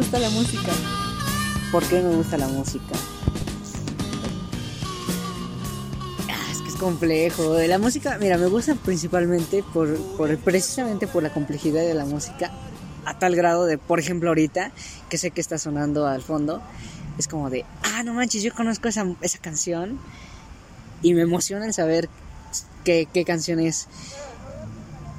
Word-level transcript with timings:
¿Por 0.00 0.06
qué 0.06 0.12
te 0.12 0.18
gusta 0.18 0.18
la 0.18 0.30
música? 0.30 0.72
¿Por 1.70 1.84
qué 1.84 2.00
me 2.00 2.16
gusta 2.16 2.38
la 2.38 2.48
música? 2.48 2.94
Ah, 6.30 6.50
es 6.50 6.62
que 6.62 6.68
es 6.68 6.74
complejo. 6.76 7.58
La 7.58 7.78
música, 7.78 8.16
mira, 8.18 8.38
me 8.38 8.46
gusta 8.46 8.76
principalmente 8.76 9.62
por, 9.62 9.94
por 10.16 10.34
precisamente 10.38 11.06
por 11.06 11.22
la 11.22 11.34
complejidad 11.34 11.82
de 11.82 11.92
la 11.92 12.06
música 12.06 12.50
a 13.04 13.18
tal 13.18 13.36
grado 13.36 13.66
de, 13.66 13.76
por 13.76 14.00
ejemplo, 14.00 14.30
ahorita 14.30 14.72
que 15.10 15.18
sé 15.18 15.32
que 15.32 15.42
está 15.42 15.58
sonando 15.58 16.06
al 16.06 16.22
fondo, 16.22 16.62
es 17.18 17.28
como 17.28 17.50
de, 17.50 17.66
ah, 17.82 18.02
no 18.02 18.14
manches, 18.14 18.42
yo 18.42 18.54
conozco 18.54 18.88
esa, 18.88 19.06
esa 19.20 19.38
canción 19.38 19.98
y 21.02 21.12
me 21.12 21.22
emociona 21.22 21.66
el 21.66 21.74
saber 21.74 22.08
qué, 22.84 23.06
qué 23.12 23.26
canción 23.26 23.60
es. 23.60 23.86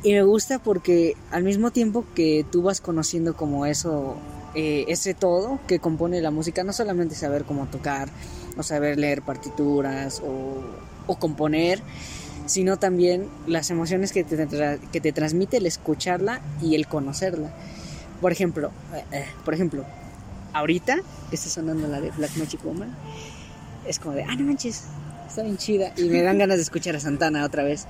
Y 0.01 0.13
me 0.13 0.23
gusta 0.23 0.57
porque 0.57 1.15
al 1.29 1.43
mismo 1.43 1.70
tiempo 1.70 2.03
que 2.15 2.43
tú 2.51 2.63
vas 2.63 2.81
conociendo 2.81 3.35
como 3.35 3.67
eso, 3.67 4.17
eh, 4.55 4.85
ese 4.87 5.13
todo 5.13 5.59
que 5.67 5.79
compone 5.79 6.21
la 6.21 6.31
música, 6.31 6.63
no 6.63 6.73
solamente 6.73 7.15
saber 7.15 7.45
cómo 7.45 7.67
tocar 7.67 8.09
o 8.57 8.63
saber 8.63 8.97
leer 8.97 9.21
partituras 9.21 10.21
o, 10.25 10.61
o 11.07 11.15
componer, 11.15 11.81
sino 12.45 12.77
también 12.77 13.27
las 13.47 13.69
emociones 13.69 14.11
que 14.11 14.23
te, 14.23 14.47
que 14.91 15.01
te 15.01 15.11
transmite 15.13 15.57
el 15.57 15.65
escucharla 15.65 16.41
y 16.61 16.75
el 16.75 16.87
conocerla. 16.87 17.51
Por 18.19 18.31
ejemplo, 18.31 18.71
eh, 18.93 19.03
eh, 19.11 19.25
por 19.45 19.53
ejemplo, 19.53 19.85
ahorita 20.54 20.99
que 21.29 21.35
está 21.35 21.49
sonando 21.49 21.87
la 21.87 22.01
de 22.01 22.11
Black 22.11 22.35
Magic 22.37 22.63
Woman, 22.63 22.93
es 23.87 23.99
como 23.99 24.15
de, 24.15 24.23
ah, 24.23 24.35
no 24.35 24.45
manches, 24.45 24.83
está 25.27 25.43
bien 25.43 25.57
chida. 25.57 25.93
Y 25.98 26.04
me 26.09 26.21
dan 26.21 26.37
ganas 26.37 26.57
de 26.57 26.63
escuchar 26.63 26.95
a 26.95 26.99
Santana 26.99 27.45
otra 27.45 27.63
vez. 27.63 27.87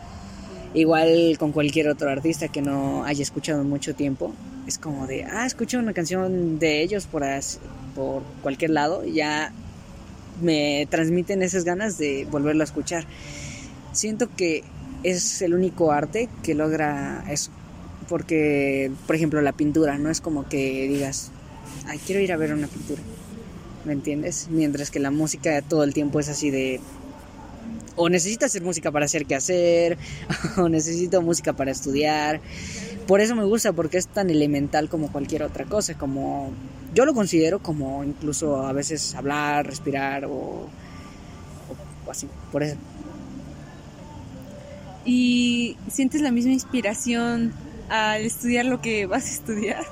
Igual 0.74 1.36
con 1.38 1.52
cualquier 1.52 1.90
otro 1.90 2.10
artista 2.10 2.48
que 2.48 2.62
no 2.62 3.04
haya 3.04 3.24
escuchado 3.24 3.62
en 3.62 3.70
mucho 3.70 3.94
tiempo, 3.94 4.34
es 4.72 4.78
como 4.78 5.06
de, 5.06 5.26
ah, 5.26 5.46
escucho 5.46 5.80
una 5.80 5.92
canción 5.92 6.58
de 6.58 6.82
ellos 6.82 7.06
por, 7.06 7.24
por 7.94 8.24
cualquier 8.42 8.72
lado, 8.72 9.04
ya 9.06 9.52
me 10.42 10.88
transmiten 10.90 11.42
esas 11.44 11.66
ganas 11.66 11.98
de 11.98 12.26
volverlo 12.32 12.64
a 12.64 12.64
escuchar. 12.64 13.06
Siento 13.92 14.34
que 14.34 14.64
es 15.04 15.42
el 15.42 15.54
único 15.54 15.92
arte 15.92 16.30
que 16.42 16.54
logra 16.56 17.26
eso. 17.30 17.52
Porque, 18.08 18.92
por 19.08 19.16
ejemplo, 19.16 19.42
la 19.42 19.52
pintura, 19.52 19.98
no 19.98 20.10
es 20.10 20.22
como 20.22 20.48
que 20.48 20.88
digas, 20.88 21.32
ay, 21.86 22.00
quiero 22.06 22.22
ir 22.22 22.32
a 22.32 22.38
ver 22.38 22.54
una 22.54 22.68
pintura. 22.68 23.02
¿Me 23.84 23.92
entiendes? 23.92 24.48
Mientras 24.50 24.90
que 24.90 25.00
la 25.00 25.12
música 25.12 25.62
todo 25.62 25.84
el 25.84 25.94
tiempo 25.94 26.20
es 26.22 26.30
así 26.30 26.50
de, 26.50 26.80
o 27.98 28.10
necesito 28.10 28.46
hacer 28.46 28.62
música 28.64 28.92
para 28.92 29.06
hacer 29.06 29.26
qué 29.26 29.36
hacer, 29.36 29.98
o 30.58 30.70
necesito 30.70 31.22
música 31.22 31.52
para 31.54 31.72
estudiar. 31.72 32.40
Por 33.12 33.20
eso 33.20 33.36
me 33.36 33.44
gusta, 33.44 33.74
porque 33.74 33.98
es 33.98 34.08
tan 34.08 34.30
elemental 34.30 34.88
como 34.88 35.12
cualquier 35.12 35.44
otra 35.44 35.66
cosa, 35.66 35.98
como 35.98 36.54
yo 36.96 37.04
lo 37.06 37.14
considero 37.14 37.60
como 37.60 38.06
incluso 38.06 38.66
a 38.66 38.72
veces 38.72 39.14
hablar, 39.16 39.68
respirar 39.68 40.24
o, 40.24 40.70
o 42.08 42.10
así, 42.10 42.30
por 42.54 42.64
eso. 42.64 42.78
¿Y 45.04 45.76
sientes 45.90 46.22
la 46.22 46.32
misma 46.32 46.54
inspiración 46.54 47.52
al 47.90 48.22
estudiar 48.22 48.66
lo 48.68 48.80
que 48.80 49.08
vas 49.08 49.26
a 49.26 49.34
estudiar? 49.34 49.86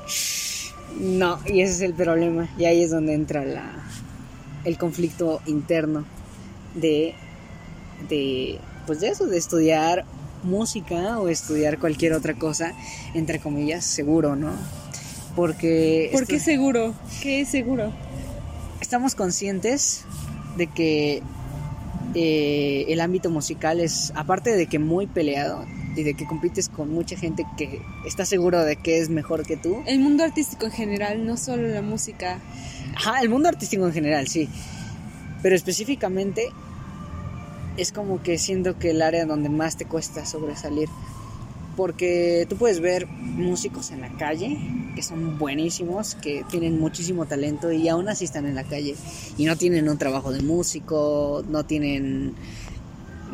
No, 0.98 1.40
y 1.46 1.60
ese 1.60 1.74
es 1.74 1.82
el 1.82 1.96
problema, 1.96 2.48
y 2.58 2.64
ahí 2.64 2.84
es 2.84 2.92
donde 2.92 3.16
entra 3.16 3.44
la, 3.44 3.84
el 4.64 4.78
conflicto 4.78 5.42
interno 5.46 6.06
de 6.74 7.16
de, 8.08 8.62
pues 8.88 9.02
de 9.02 9.10
eso, 9.10 9.28
de 9.28 9.38
estudiar 9.38 10.06
música 10.44 11.20
o 11.20 11.28
estudiar 11.28 11.80
cualquier 11.80 12.14
otra 12.14 12.34
cosa, 12.34 12.74
entre 13.14 13.40
comillas, 13.40 13.86
seguro, 13.86 14.36
¿no? 14.36 14.52
Porque... 15.36 16.10
¿Por 16.12 16.28
qué 16.28 16.40
seguro? 16.40 16.94
¿Qué 17.22 17.42
es 17.42 17.50
seguro? 17.50 17.92
Estamos 18.82 19.16
conscientes 19.16 20.06
de 20.58 20.68
que 20.68 21.22
eh, 22.16 22.86
el 22.88 23.02
ámbito 23.02 23.30
musical 23.30 23.80
es, 23.80 24.12
aparte 24.16 24.56
de 24.56 24.68
que 24.68 24.80
muy 24.80 25.08
peleado 25.08 25.66
y 25.96 26.04
de 26.04 26.14
que 26.14 26.26
compites 26.26 26.70
con 26.70 26.92
mucha 26.92 27.18
gente 27.18 27.46
que 27.58 27.82
está 28.06 28.26
seguro 28.26 28.64
de 28.64 28.76
que 28.76 29.00
es 29.00 29.10
mejor 29.10 29.46
que 29.46 29.58
tú. 29.58 29.84
El 29.86 30.00
mundo 30.00 30.24
artístico 30.24 30.66
en 30.66 30.72
general, 30.72 31.26
no 31.26 31.38
solo 31.38 31.68
la 31.68 31.82
música. 31.82 32.40
Ajá, 32.96 33.22
el 33.22 33.30
mundo 33.30 33.50
artístico 33.50 33.86
en 33.86 33.94
general, 33.94 34.28
sí. 34.28 34.50
Pero 35.42 35.56
específicamente 35.56 36.50
es 37.80 37.94
como 37.94 38.22
que 38.22 38.38
siento 38.38 38.78
que 38.78 38.92
el 38.92 39.02
área 39.02 39.26
donde 39.26 39.48
más 39.48 39.78
te 39.78 39.86
cuesta 39.86 40.26
sobresalir. 40.26 40.90
Porque 41.78 42.46
tú 42.50 42.58
puedes 42.58 42.82
ver 42.82 43.08
músicos 43.08 43.92
en 43.92 44.02
la 44.02 44.10
calle 44.18 44.58
que 44.96 45.02
son 45.02 45.38
buenísimos, 45.38 46.16
que 46.16 46.44
tienen 46.50 46.78
muchísimo 46.78 47.26
talento 47.26 47.72
y 47.72 47.88
aún 47.88 48.10
así 48.10 48.26
están 48.26 48.46
en 48.46 48.56
la 48.56 48.66
calle 48.66 48.96
y 49.38 49.46
no 49.46 49.56
tienen 49.56 49.88
un 49.88 49.98
trabajo 49.98 50.34
de 50.34 50.42
músico, 50.42 51.42
no 51.48 51.66
tienen, 51.66 52.34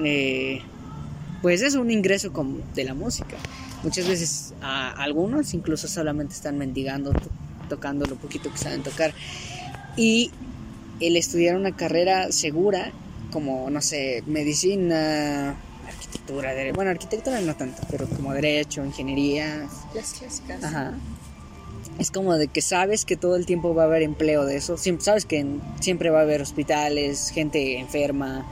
eh, 0.03 0.61
pues 1.41 1.63
es 1.63 1.73
un 1.73 1.89
ingreso 1.89 2.31
de 2.75 2.83
la 2.83 2.93
música. 2.93 3.37
Muchas 3.81 4.07
veces 4.07 4.53
a 4.61 4.91
algunos 4.91 5.55
incluso 5.55 5.87
solamente 5.87 6.35
están 6.35 6.59
mendigando, 6.59 7.13
tocando 7.67 8.05
lo 8.05 8.15
poquito 8.15 8.51
que 8.51 8.59
saben 8.59 8.83
tocar. 8.83 9.11
Y 9.97 10.29
el 10.99 11.17
estudiar 11.17 11.55
una 11.55 11.75
carrera 11.75 12.31
segura 12.31 12.91
como, 13.35 13.69
no 13.69 13.81
sé, 13.81 14.23
medicina, 14.27 15.57
arquitectura, 15.85 16.53
bueno, 16.73 16.89
arquitectura 16.89 17.41
no 17.41 17.53
tanto, 17.53 17.81
pero 17.91 18.07
como 18.07 18.33
derecho, 18.33 18.85
ingeniería. 18.85 19.67
Las 19.93 20.13
clásicas. 20.13 20.63
Ajá. 20.63 20.93
Es 21.99 22.11
como 22.11 22.35
de 22.35 22.47
que 22.47 22.61
sabes 22.61 23.03
que 23.03 23.17
todo 23.17 23.35
el 23.35 23.45
tiempo 23.45 23.75
va 23.75 23.83
a 23.83 23.85
haber 23.87 24.03
empleo 24.03 24.45
de 24.45 24.55
eso, 24.55 24.77
sabes 24.77 25.25
que 25.25 25.45
siempre 25.81 26.11
va 26.11 26.19
a 26.19 26.21
haber 26.21 26.41
hospitales, 26.41 27.29
gente 27.29 27.77
enferma 27.77 28.45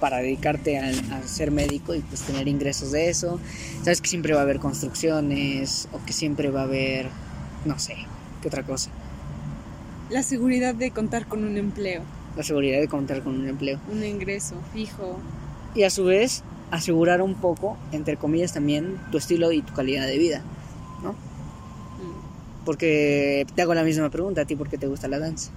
para 0.00 0.18
dedicarte 0.18 0.78
a, 0.78 0.90
a, 1.16 1.22
ser 1.26 1.50
médico 1.50 1.94
y 1.94 2.00
pues 2.00 2.20
tener 2.20 2.46
ingresos 2.46 2.92
de 2.92 3.08
eso. 3.08 3.40
Sabes 3.84 4.02
que 4.02 4.10
siempre 4.10 4.34
va 4.34 4.40
a 4.40 4.42
haber 4.42 4.58
construcciones 4.58 5.88
o 5.92 6.04
que 6.04 6.12
siempre 6.12 6.50
va 6.50 6.60
a 6.60 6.64
haber, 6.64 7.08
no 7.64 7.78
sé, 7.78 7.96
qué 8.42 8.48
otra 8.48 8.64
cosa. 8.64 8.90
La 10.10 10.22
seguridad 10.22 10.74
de 10.74 10.90
contar 10.90 11.26
con 11.26 11.42
un 11.42 11.56
empleo 11.56 12.02
la 12.36 12.42
seguridad 12.42 12.80
de 12.80 12.88
contar 12.88 13.22
con 13.22 13.40
un 13.40 13.48
empleo. 13.48 13.80
Un 13.90 14.04
ingreso 14.04 14.56
fijo. 14.72 15.18
Y 15.74 15.82
a 15.82 15.90
su 15.90 16.04
vez, 16.04 16.42
asegurar 16.70 17.22
un 17.22 17.34
poco, 17.34 17.76
entre 17.92 18.16
comillas, 18.16 18.52
también 18.52 18.98
tu 19.10 19.18
estilo 19.18 19.52
y 19.52 19.62
tu 19.62 19.72
calidad 19.72 20.06
de 20.06 20.18
vida, 20.18 20.42
¿no? 21.02 21.12
Mm. 21.12 22.64
Porque 22.64 23.46
te 23.54 23.62
hago 23.62 23.74
la 23.74 23.84
misma 23.84 24.10
pregunta, 24.10 24.42
¿a 24.42 24.44
ti 24.44 24.56
por 24.56 24.68
qué 24.68 24.78
te 24.78 24.86
gusta 24.86 25.08
la 25.08 25.18
danza? 25.18 25.50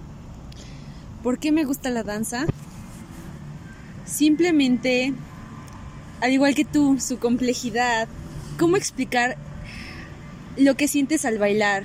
¿Por 1.24 1.38
qué 1.38 1.52
me 1.52 1.66
gusta 1.66 1.90
la 1.90 2.04
danza? 2.04 2.46
Simplemente, 4.06 5.14
al 6.22 6.32
igual 6.32 6.56
que 6.56 6.66
tú, 6.66 6.98
su 7.00 7.20
complejidad, 7.20 8.08
¿cómo 8.58 8.78
explicar 8.78 9.38
lo 10.58 10.76
que 10.76 10.88
sientes 10.88 11.26
al 11.26 11.38
bailar? 11.38 11.84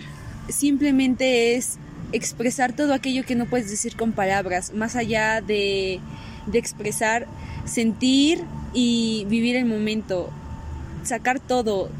Simplemente 0.48 1.56
es 1.56 1.78
expresar 2.14 2.74
todo 2.74 2.94
aquello 2.94 3.24
que 3.24 3.34
no 3.34 3.46
puedes 3.46 3.68
decir 3.68 3.96
con 3.96 4.12
palabras, 4.12 4.72
más 4.72 4.94
allá 4.94 5.40
de, 5.40 6.00
de 6.46 6.58
expresar, 6.58 7.26
sentir 7.64 8.40
y 8.72 9.26
vivir 9.28 9.56
el 9.56 9.64
momento, 9.64 10.30
sacar 11.02 11.40
todo. 11.40 11.90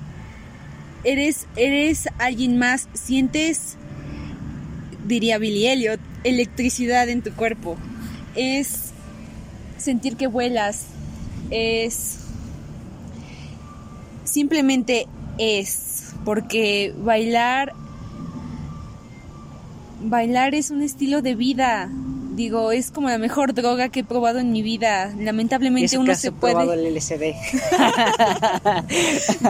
Eres, 1.03 1.47
eres 1.57 2.09
alguien 2.19 2.59
más, 2.59 2.89
sientes, 2.95 3.77
diría 5.07 5.39
Billy 5.39 5.67
Elliot, 5.67 6.01
electricidad 6.23 7.09
en 7.09 7.21
tu 7.23 7.33
cuerpo. 7.33 7.77
Es 8.37 8.93
sentir 9.77 10.17
que 10.17 10.29
vuelas, 10.29 10.87
es 11.51 12.21
simplemente 14.25 15.07
es, 15.39 16.15
porque 16.25 16.95
bailar 16.99 17.73
bailar 20.05 20.55
es 20.55 20.71
un 20.71 20.83
estilo 20.83 21.23
de 21.23 21.35
vida. 21.35 21.91
Digo, 22.35 22.73
es 22.73 22.91
como 22.91 23.09
la 23.09 23.19
mejor 23.19 23.55
droga 23.55 23.89
que 23.89 24.01
he 24.01 24.05
probado 24.05 24.41
en 24.41 24.51
mi 24.53 24.63
vida. 24.63 25.15
Lamentablemente 25.19 25.99
uno 25.99 26.15
se 26.15 26.33
puede. 26.33 26.55
Probado 26.55 26.75
el 26.75 26.95
LSD. 26.95 27.35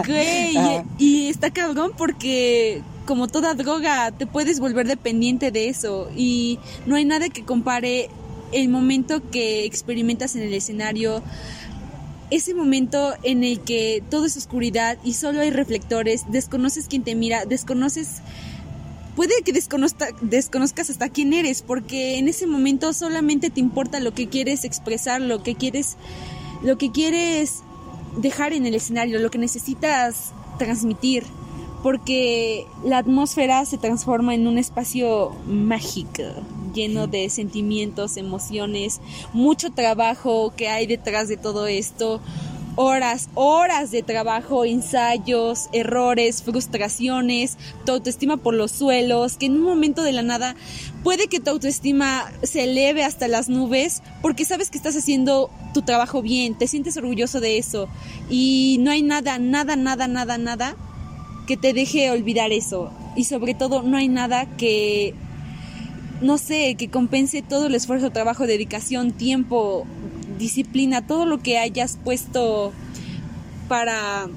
Güey, 0.05 0.55
y, 0.99 1.27
está 1.27 1.51
cabrón 1.51 1.91
porque 1.97 2.81
como 3.05 3.27
toda 3.27 3.53
droga 3.53 4.11
te 4.11 4.27
puedes 4.27 4.59
volver 4.59 4.87
dependiente 4.87 5.51
de 5.51 5.69
eso 5.69 6.09
y 6.15 6.59
no 6.85 6.95
hay 6.95 7.05
nada 7.05 7.29
que 7.29 7.43
compare 7.43 8.09
el 8.51 8.69
momento 8.69 9.29
que 9.29 9.65
experimentas 9.65 10.35
en 10.35 10.43
el 10.43 10.53
escenario 10.53 11.21
ese 12.31 12.53
momento 12.53 13.13
en 13.23 13.43
el 13.43 13.59
que 13.59 14.03
todo 14.09 14.25
es 14.25 14.35
oscuridad 14.37 14.97
y 15.03 15.13
solo 15.13 15.41
hay 15.41 15.51
reflectores, 15.51 16.23
desconoces 16.29 16.87
quién 16.87 17.03
te 17.03 17.15
mira, 17.15 17.45
desconoces 17.45 18.21
puede 19.15 19.41
que 19.43 19.53
desconozcas 19.53 20.89
hasta 20.89 21.09
quién 21.09 21.33
eres, 21.33 21.61
porque 21.61 22.17
en 22.17 22.27
ese 22.27 22.47
momento 22.47 22.93
solamente 22.93 23.49
te 23.49 23.59
importa 23.59 23.99
lo 23.99 24.13
que 24.13 24.27
quieres 24.27 24.63
expresar, 24.63 25.21
lo 25.21 25.41
que 25.41 25.55
quieres, 25.55 25.97
lo 26.63 26.77
que 26.77 26.91
quieres 26.91 27.61
dejar 28.17 28.53
en 28.53 28.65
el 28.65 28.75
escenario, 28.75 29.19
lo 29.19 29.31
que 29.31 29.37
necesitas 29.37 30.33
transmitir. 30.57 31.23
porque 31.85 32.65
la 32.83 32.97
atmósfera 32.97 33.63
se 33.63 33.77
transforma 33.77 34.33
en 34.33 34.47
un 34.47 34.57
espacio 34.57 35.35
mágico, 35.45 36.23
lleno 36.73 37.05
de 37.05 37.29
sentimientos, 37.29 38.17
emociones, 38.17 39.01
mucho 39.33 39.71
trabajo 39.71 40.51
que 40.57 40.67
hay 40.67 40.87
detrás 40.87 41.27
de 41.27 41.37
todo 41.37 41.67
esto, 41.67 42.21
horas, 42.75 43.29
horas 43.33 43.91
de 43.91 44.03
trabajo, 44.03 44.65
ensayos, 44.65 45.69
errores, 45.71 46.43
frustraciones, 46.43 47.57
tu 47.85 47.93
autoestima 47.93 48.37
por 48.37 48.53
los 48.53 48.71
suelos, 48.71 49.37
que 49.37 49.47
en 49.47 49.53
un 49.53 49.63
momento 49.63 50.03
de 50.03 50.11
la 50.11 50.21
nada 50.21 50.55
puede 51.03 51.27
que 51.27 51.39
tu 51.39 51.51
autoestima 51.51 52.31
se 52.43 52.65
eleve 52.65 53.03
hasta 53.03 53.27
las 53.27 53.49
nubes 53.49 54.01
porque 54.21 54.45
sabes 54.45 54.69
que 54.69 54.77
estás 54.77 54.95
haciendo 54.95 55.49
tu 55.73 55.81
trabajo 55.81 56.21
bien, 56.21 56.57
te 56.57 56.67
sientes 56.67 56.97
orgulloso 56.97 57.39
de 57.39 57.57
eso. 57.57 57.87
Y 58.29 58.77
no 58.81 58.91
hay 58.91 59.01
nada, 59.03 59.39
nada, 59.39 59.75
nada, 59.75 60.07
nada, 60.07 60.37
nada 60.37 60.75
que 61.47 61.57
te 61.57 61.73
deje 61.73 62.11
olvidar 62.11 62.51
eso. 62.51 62.91
Y 63.15 63.25
sobre 63.25 63.53
todo 63.53 63.83
no 63.83 63.97
hay 63.97 64.07
nada 64.07 64.45
que 64.57 65.13
no 66.21 66.37
sé, 66.37 66.75
que 66.75 66.89
compense 66.89 67.41
todo 67.41 67.67
el 67.67 67.75
esfuerzo, 67.75 68.09
trabajo, 68.09 68.47
dedicación, 68.47 69.11
tiempo, 69.11 69.85
disciplina, 70.37 71.05
todo 71.05 71.25
lo 71.25 71.39
que 71.39 71.57
hayas 71.57 71.97
puesto 72.03 72.71
para 73.67 74.27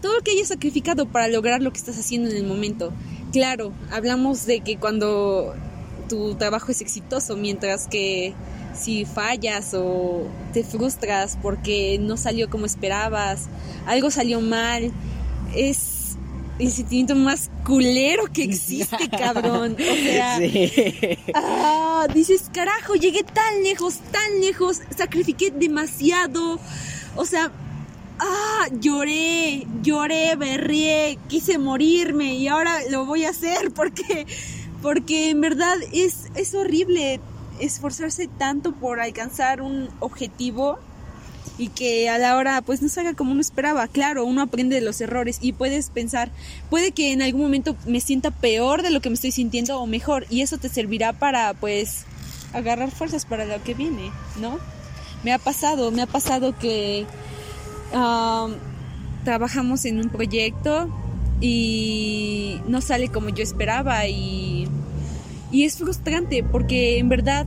todo 0.00 0.14
lo 0.14 0.22
que 0.22 0.30
hayas 0.30 0.48
sacrificado 0.48 1.06
para 1.06 1.28
lograr 1.28 1.60
lo 1.60 1.72
que 1.72 1.78
estás 1.78 1.98
haciendo 1.98 2.30
en 2.30 2.36
el 2.36 2.44
momento. 2.44 2.92
Claro, 3.32 3.72
hablamos 3.90 4.46
de 4.46 4.60
que 4.60 4.78
cuando 4.78 5.54
tu 6.08 6.34
trabajo 6.34 6.70
es 6.70 6.80
exitoso, 6.80 7.36
mientras 7.36 7.88
que 7.88 8.32
si 8.74 9.04
fallas 9.04 9.74
o 9.74 10.26
te 10.52 10.62
frustras 10.64 11.36
porque 11.42 11.98
no 12.00 12.16
salió 12.16 12.48
como 12.48 12.64
esperabas, 12.64 13.48
algo 13.86 14.10
salió 14.10 14.40
mal, 14.40 14.92
es 15.54 15.87
el 16.58 16.72
sentimiento 16.72 17.14
más 17.14 17.50
culero 17.64 18.24
que 18.32 18.44
existe, 18.44 19.08
cabrón. 19.08 19.76
O 19.78 19.94
sea, 19.94 20.38
ah, 21.34 22.06
dices, 22.12 22.50
carajo, 22.52 22.94
llegué 22.94 23.22
tan 23.22 23.62
lejos, 23.62 23.98
tan 24.10 24.40
lejos, 24.40 24.80
sacrifiqué 24.96 25.50
demasiado. 25.50 26.58
O 27.16 27.24
sea, 27.24 27.50
ah, 28.18 28.66
lloré, 28.80 29.66
lloré, 29.82 30.36
berrié, 30.36 31.18
quise 31.28 31.58
morirme 31.58 32.34
y 32.34 32.48
ahora 32.48 32.78
lo 32.90 33.06
voy 33.06 33.24
a 33.24 33.30
hacer 33.30 33.70
porque, 33.74 34.26
porque 34.82 35.30
en 35.30 35.40
verdad 35.40 35.76
es, 35.92 36.26
es 36.34 36.54
horrible 36.54 37.20
esforzarse 37.60 38.28
tanto 38.38 38.72
por 38.72 39.00
alcanzar 39.00 39.62
un 39.62 39.88
objetivo 39.98 40.78
y 41.56 41.68
que 41.68 42.08
a 42.08 42.18
la 42.18 42.36
hora 42.36 42.60
pues 42.62 42.82
no 42.82 42.88
salga 42.88 43.14
como 43.14 43.32
uno 43.32 43.40
esperaba. 43.40 43.88
Claro, 43.88 44.24
uno 44.24 44.42
aprende 44.42 44.76
de 44.76 44.82
los 44.82 45.00
errores 45.00 45.38
y 45.40 45.52
puedes 45.52 45.90
pensar, 45.90 46.30
puede 46.70 46.92
que 46.92 47.12
en 47.12 47.22
algún 47.22 47.42
momento 47.42 47.76
me 47.86 48.00
sienta 48.00 48.30
peor 48.30 48.82
de 48.82 48.90
lo 48.90 49.00
que 49.00 49.10
me 49.10 49.14
estoy 49.14 49.32
sintiendo 49.32 49.80
o 49.80 49.86
mejor 49.86 50.26
y 50.30 50.42
eso 50.42 50.58
te 50.58 50.68
servirá 50.68 51.12
para 51.12 51.54
pues 51.54 52.04
agarrar 52.52 52.90
fuerzas 52.90 53.24
para 53.24 53.44
lo 53.44 53.62
que 53.62 53.74
viene, 53.74 54.10
¿no? 54.40 54.58
Me 55.24 55.32
ha 55.32 55.38
pasado, 55.38 55.90
me 55.90 56.02
ha 56.02 56.06
pasado 56.06 56.56
que 56.58 57.06
trabajamos 59.24 59.84
en 59.84 59.98
un 59.98 60.08
proyecto 60.10 60.88
y 61.40 62.60
no 62.66 62.80
sale 62.80 63.08
como 63.08 63.30
yo 63.30 63.42
esperaba 63.42 64.06
y, 64.06 64.68
y 65.50 65.64
es 65.64 65.78
frustrante 65.78 66.42
porque 66.42 66.98
en 66.98 67.08
verdad 67.08 67.46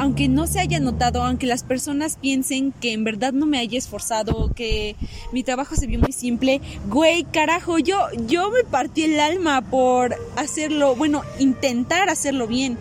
aunque 0.00 0.28
no 0.28 0.46
se 0.46 0.60
haya 0.60 0.80
notado, 0.80 1.22
aunque 1.22 1.46
las 1.46 1.62
personas 1.62 2.16
piensen 2.16 2.72
que 2.72 2.94
en 2.94 3.04
verdad 3.04 3.34
no 3.34 3.44
me 3.44 3.58
haya 3.58 3.76
esforzado, 3.76 4.50
que 4.54 4.96
mi 5.30 5.42
trabajo 5.42 5.76
se 5.76 5.86
vio 5.86 5.98
muy 5.98 6.12
simple, 6.12 6.62
güey, 6.88 7.24
carajo, 7.24 7.78
yo, 7.78 7.98
yo 8.26 8.50
me 8.50 8.64
partí 8.64 9.04
el 9.04 9.20
alma 9.20 9.60
por 9.60 10.16
hacerlo, 10.36 10.96
bueno, 10.96 11.20
intentar 11.38 12.08
hacerlo 12.08 12.46
bien. 12.46 12.78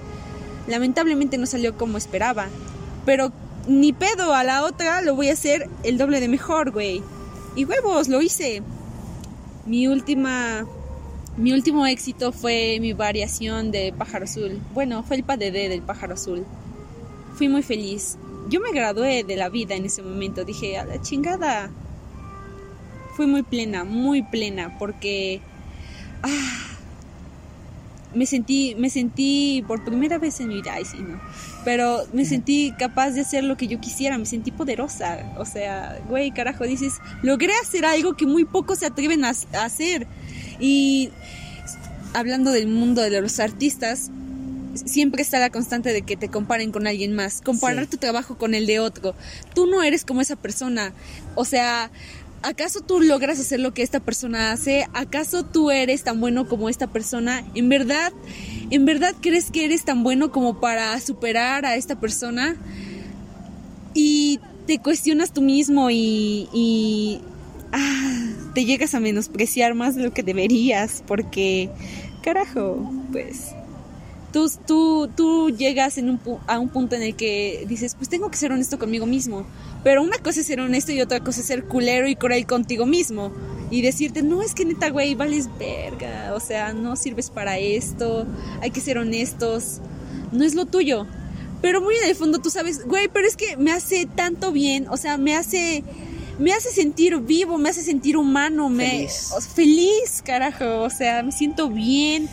Lamentablemente 0.69 1.38
no 1.38 1.45
salió 1.45 1.77
como 1.77 1.98
esperaba, 1.98 2.48
pero 3.06 3.33
ni 3.68 3.92
pedo 3.92 4.33
a 4.33 4.45
la 4.45 4.63
otra 4.63 5.01
lo 5.01 5.13
voy 5.13 5.27
a 5.27 5.33
hacer 5.33 5.68
el 5.83 5.98
doble 5.98 6.21
de 6.21 6.30
mejor, 6.30 6.71
güey. 6.71 7.04
Y 7.54 7.66
huevos, 7.66 8.07
lo 8.07 8.21
hice. 8.21 8.63
Mi 9.66 9.89
última 9.89 10.66
mi 11.36 11.51
último 11.51 11.86
éxito 11.86 12.31
fue 12.31 12.77
mi 12.80 12.94
variación 12.94 13.71
de 13.71 13.94
pájaro 13.98 14.24
azul. 14.24 14.62
Bueno, 14.74 15.04
fue 15.04 15.18
el 15.18 15.25
PADD 15.25 15.68
del 15.68 15.81
pájaro 15.81 16.13
azul 16.13 16.45
fui 17.39 17.47
muy 17.47 17.63
feliz. 17.63 18.18
Yo 18.50 18.59
me 18.59 18.74
gradué 18.74 19.24
de 19.24 19.38
la 19.38 19.47
vida 19.47 19.74
en 19.74 19.86
ese 19.86 20.03
momento, 20.03 20.44
dije, 20.44 20.77
a 20.77 20.83
la 20.83 21.01
chingada. 21.01 21.71
Fui 23.15 23.27
muy 23.27 23.44
plena, 23.44 23.86
muy 23.86 24.24
plena, 24.24 24.77
porque 24.77 25.39
ah, 26.21 26.57
me 28.13 28.25
sentí, 28.25 28.75
me 28.77 28.89
sentí 28.89 29.63
por 29.65 29.86
primera 29.86 30.18
vez 30.18 30.41
en 30.41 30.50
mi 30.50 30.56
vida, 30.56 30.74
sí, 30.83 30.97
no, 31.00 31.18
pero 31.63 32.01
me 32.12 32.25
sentí 32.25 32.74
capaz 32.77 33.12
de 33.12 33.21
hacer 33.21 33.45
lo 33.45 33.56
que 33.56 33.68
yo 33.68 33.80
quisiera, 33.80 34.18
me 34.18 34.25
sentí 34.25 34.51
poderosa, 34.51 35.33
o 35.38 35.45
sea, 35.45 35.97
güey, 36.09 36.31
carajo, 36.31 36.65
dices, 36.65 36.95
logré 37.21 37.53
hacer 37.62 37.85
algo 37.85 38.18
que 38.18 38.25
muy 38.25 38.44
pocos 38.44 38.80
se 38.80 38.85
atreven 38.85 39.24
a 39.24 39.30
hacer. 39.30 40.07
Y 40.59 41.12
hablando 42.13 42.51
del 42.51 42.68
mundo 42.68 43.01
de 43.01 43.21
los 43.21 43.39
artistas, 43.39 44.12
siempre 44.74 45.21
está 45.21 45.39
la 45.39 45.50
constante 45.50 45.94
de 45.94 46.01
que 46.01 46.16
te 46.16 46.30
comparen 46.30 46.71
con 46.71 46.88
alguien 46.88 47.13
más, 47.13 47.42
comparar 47.42 47.88
tu 47.88 47.98
trabajo 47.98 48.38
con 48.38 48.54
el 48.54 48.66
de 48.66 48.80
otro. 48.80 49.16
Tú 49.54 49.68
no 49.68 49.83
eres 49.83 50.06
como 50.06 50.21
esa 50.21 50.36
persona. 50.36 50.94
O 51.36 51.45
sea, 51.45 51.92
¿acaso 52.42 52.81
tú 52.81 53.01
logras 53.01 53.39
hacer 53.39 53.60
lo 53.60 53.74
que 53.74 53.81
esta 53.81 54.00
persona 54.00 54.51
hace? 54.51 54.88
¿Acaso 54.94 55.44
tú 55.44 55.71
eres 55.71 56.04
tan 56.04 56.19
bueno 56.19 56.48
como 56.48 56.69
esta 56.69 56.88
persona? 56.88 57.44
¿En 57.56 57.69
verdad, 57.69 58.12
en 58.69 58.86
verdad 58.86 59.16
crees 59.21 59.51
que 59.51 59.66
eres 59.66 59.86
tan 59.86 60.04
bueno 60.04 60.31
como 60.31 60.60
para 60.60 61.00
superar 61.00 61.66
a 61.66 61.75
esta 61.75 62.00
persona? 62.00 62.56
Y 63.94 64.39
te 64.68 64.80
cuestionas 64.80 65.33
tú 65.33 65.42
mismo 65.42 65.89
y, 65.89 66.48
y 66.54 67.21
ah, 67.71 68.27
te 68.54 68.66
llegas 68.66 68.94
a 68.94 69.00
menospreciar 69.00 69.74
más 69.74 69.95
de 69.95 70.04
lo 70.04 70.13
que 70.13 70.21
deberías 70.21 71.04
porque, 71.07 71.69
carajo, 72.21 72.92
pues 73.11 73.54
tú, 74.31 74.52
tú, 74.66 75.09
tú 75.16 75.50
llegas 75.50 75.98
en 75.98 76.09
un, 76.09 76.19
a 76.48 76.59
un 76.59 76.69
punto 76.69 76.95
en 76.95 77.04
el 77.04 77.16
que 77.16 77.66
dices, 77.68 77.95
pues 77.95 78.09
tengo 78.09 78.30
que 78.30 78.38
ser 78.38 78.52
honesto 78.52 78.80
conmigo 78.80 79.06
mismo. 79.06 79.45
Pero 79.83 80.04
una 80.04 80.18
cosa 80.18 80.42
es 80.42 80.48
ser 80.48 80.59
honesto 80.59 80.92
y 80.92 81.02
otra 81.02 81.19
cosa 81.21 81.42
es 81.42 81.48
ser 81.48 81.66
culero 81.66 82.07
y 82.07 82.16
cruel 82.16 82.45
contigo 82.45 82.86
mismo. 82.86 83.31
Y 83.71 83.81
decirte, 83.81 84.24
no, 84.24 84.42
es 84.42 84.54
que 84.54 84.66
neta, 84.66 84.90
güey, 84.90 85.16
vales 85.16 85.50
verga. 85.57 86.33
O 86.36 86.40
sea, 86.40 86.74
no 86.74 86.95
sirves 86.95 87.30
para 87.30 87.57
esto. 87.57 88.26
Hay 88.62 88.71
que 88.71 88.81
ser 88.81 88.98
honestos. 88.98 89.80
No 90.31 90.44
es 90.44 90.56
lo 90.56 90.66
tuyo. 90.66 91.06
Pero 91.62 91.81
muy 91.81 91.95
en 91.95 92.09
el 92.09 92.16
fondo 92.16 92.40
tú 92.40 92.50
sabes, 92.50 92.86
güey, 92.86 93.09
pero 93.09 93.28
es 93.28 93.36
que 93.36 93.57
me 93.57 93.71
hace 93.71 94.06
tanto 94.06 94.52
bien. 94.52 94.88
O 94.90 94.98
sea, 94.98 95.18
me 95.18 95.36
hace 95.36 95.83
me 96.40 96.54
hace 96.54 96.71
sentir 96.71 97.18
vivo, 97.18 97.57
me 97.57 97.69
hace 97.69 97.83
sentir 97.83 98.16
humano, 98.16 98.69
feliz. 98.69 99.33
me 99.36 99.42
feliz, 99.42 100.21
carajo, 100.24 100.83
o 100.83 100.90
sea, 100.90 101.21
me 101.21 101.33
siento 101.33 101.69
bien, 101.69 102.30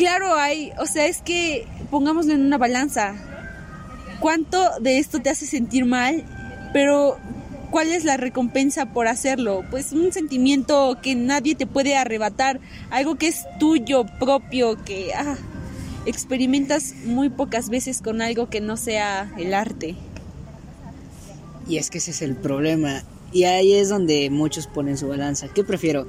claro 0.00 0.34
hay, 0.34 0.72
o 0.78 0.86
sea, 0.86 1.06
es 1.06 1.20
que 1.20 1.66
pongámoslo 1.90 2.32
en 2.32 2.40
una 2.40 2.56
balanza. 2.56 3.16
¿Cuánto 4.18 4.58
de 4.80 4.96
esto 4.96 5.20
te 5.20 5.28
hace 5.28 5.44
sentir 5.44 5.84
mal? 5.84 6.24
Pero 6.72 7.18
¿cuál 7.70 7.88
es 7.88 8.04
la 8.04 8.16
recompensa 8.16 8.94
por 8.94 9.08
hacerlo? 9.08 9.62
Pues 9.70 9.92
un 9.92 10.10
sentimiento 10.10 10.96
que 11.02 11.14
nadie 11.14 11.54
te 11.54 11.66
puede 11.66 11.98
arrebatar, 11.98 12.60
algo 12.88 13.16
que 13.16 13.28
es 13.28 13.44
tuyo, 13.58 14.06
propio, 14.18 14.82
que 14.82 15.12
ah, 15.14 15.36
experimentas 16.06 16.94
muy 17.04 17.28
pocas 17.28 17.68
veces 17.68 18.00
con 18.00 18.22
algo 18.22 18.48
que 18.48 18.62
no 18.62 18.78
sea 18.78 19.30
el 19.36 19.52
arte. 19.52 19.96
Y 21.68 21.76
es 21.76 21.90
que 21.90 21.98
ese 21.98 22.12
es 22.12 22.22
el 22.22 22.36
problema. 22.36 23.02
Y 23.34 23.44
ahí 23.44 23.74
es 23.74 23.90
donde 23.90 24.30
muchos 24.30 24.66
ponen 24.66 24.96
su 24.96 25.08
balanza. 25.08 25.48
¿Qué 25.48 25.62
prefiero? 25.62 26.06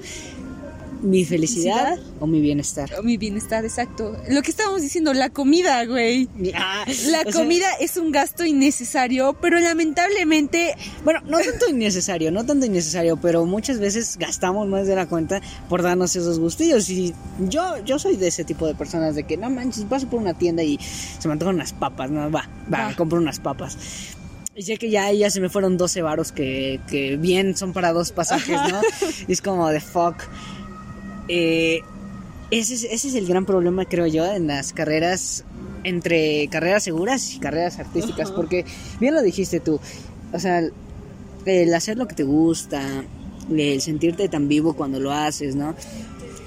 ¿Mi 1.02 1.26
felicidad, 1.26 1.98
o 2.20 2.28
mi 2.28 2.42
bienestar? 2.42 2.92
O 3.00 3.02
mi 3.02 3.18
bienestar, 3.18 3.66
exacto. 3.66 4.16
Lo 4.30 4.44
que 4.44 4.52
estábamos 4.52 4.84
diciendo, 4.84 5.14
la 5.14 5.32
comida, 5.32 5.84
güey. 5.86 6.30
Ah, 6.54 6.86
la 7.08 7.32
comida 7.32 7.66
es 7.80 7.98
un 7.98 8.12
gasto 8.12 8.46
innecesario, 8.46 9.36
pero 9.42 9.60
lamentablemente... 9.60 10.76
Bueno, 11.04 11.22
no 11.26 11.40
tanto 11.40 11.70
innecesario, 11.70 12.32
no 12.32 12.46
tanto 12.46 12.68
innecesario, 12.68 13.18
pero 13.18 13.46
muchas 13.46 13.80
veces 13.80 14.16
gastamos 14.20 14.68
más 14.68 14.86
de 14.86 14.96
la 14.96 15.08
cuenta 15.08 15.42
por 15.70 15.82
darnos 15.82 16.16
esos 16.16 16.38
gustillos. 16.38 16.88
Y 16.90 17.16
yo, 17.50 17.84
yo 17.84 17.98
soy 17.98 18.16
de 18.16 18.28
ese 18.28 18.44
tipo 18.44 18.68
de 18.68 18.76
personas 18.76 19.16
de 19.16 19.24
que, 19.24 19.38
no 19.38 19.50
manches, 19.50 19.86
paso 19.86 20.08
por 20.08 20.22
una 20.22 20.36
tienda 20.36 20.62
y 20.62 20.78
se 20.78 21.28
me 21.28 21.34
antojan 21.34 21.56
unas 21.56 21.74
papas, 21.74 22.12
no, 22.12 22.30
va, 22.30 22.48
va, 22.72 22.94
compro 22.96 23.18
unas 23.18 23.40
papas. 23.40 23.76
Y 24.54 24.64
sé 24.64 24.78
que 24.78 24.92
ya, 24.92 25.12
ya 25.14 25.32
se 25.32 25.40
me 25.40 25.50
fueron 25.50 25.78
12 25.78 26.02
varos 26.04 26.32
que, 26.32 26.80
que 26.88 27.18
bien 27.18 27.58
son 27.58 27.74
para 27.74 27.92
dos 27.94 28.12
pasajes, 28.12 28.60
¿no? 28.70 28.82
y 29.28 29.32
es 29.32 29.42
como 29.42 29.68
de 29.70 29.80
fuck. 29.80 30.16
Eh, 31.28 31.82
ese, 32.52 32.74
es, 32.74 32.84
ese 32.84 33.08
es 33.08 33.16
el 33.16 33.28
gran 33.28 33.46
problema, 33.46 33.86
creo 33.86 34.08
yo, 34.08 34.26
en 34.26 34.48
las 34.48 34.74
carreras, 34.74 35.46
entre 35.84 36.48
carreras 36.50 36.84
seguras 36.84 37.34
y 37.34 37.40
carreras 37.40 37.80
artísticas, 37.80 38.32
porque 38.32 38.66
bien 39.00 39.14
lo 39.14 39.22
dijiste 39.22 39.60
tú, 39.60 39.80
o 40.34 40.40
sea, 40.40 40.62
el 41.46 41.74
hacer 41.74 41.98
lo 41.98 42.08
que 42.08 42.16
te 42.16 42.24
gusta, 42.24 43.06
el 43.50 43.82
sentirte 43.82 44.28
tan 44.30 44.48
vivo 44.48 44.74
cuando 44.74 45.00
lo 45.00 45.12
haces, 45.12 45.56
¿no? 45.56 45.76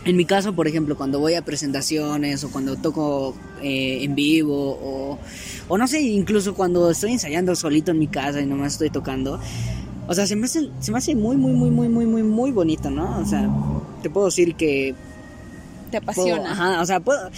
En 0.04 0.16
mi 0.16 0.26
caso, 0.26 0.54
por 0.54 0.68
ejemplo, 0.68 0.96
cuando 0.96 1.18
voy 1.18 1.34
a 1.34 1.42
presentaciones 1.42 2.44
o 2.44 2.50
cuando 2.50 2.76
toco 2.76 3.34
eh, 3.62 4.00
en 4.02 4.14
vivo 4.14 4.78
o, 4.82 5.18
o 5.66 5.78
no 5.78 5.88
sé, 5.88 6.02
incluso 6.02 6.54
cuando 6.54 6.90
estoy 6.90 7.12
ensayando 7.12 7.56
solito 7.56 7.90
en 7.90 7.98
mi 7.98 8.08
casa 8.08 8.42
y 8.42 8.46
nomás 8.46 8.74
estoy 8.74 8.90
tocando, 8.90 9.40
o 10.06 10.14
sea, 10.14 10.26
se 10.26 10.36
me 10.36 10.46
hace, 10.46 10.68
se 10.80 10.92
me 10.92 10.98
hace 10.98 11.14
muy, 11.14 11.36
muy, 11.36 11.52
muy, 11.52 11.70
muy, 11.70 11.88
muy, 11.88 12.06
muy, 12.06 12.22
muy 12.22 12.50
bonito, 12.52 12.90
¿no? 12.90 13.18
O 13.20 13.24
sea, 13.26 13.48
te 14.02 14.10
puedo 14.10 14.26
decir 14.26 14.54
que... 14.54 14.94
Te 15.90 16.00
puedo- 16.00 16.10
apasiona. 16.20 16.52
ajá, 16.52 16.82
o 16.82 16.86
sea, 16.86 17.00
puedo... 17.00 17.30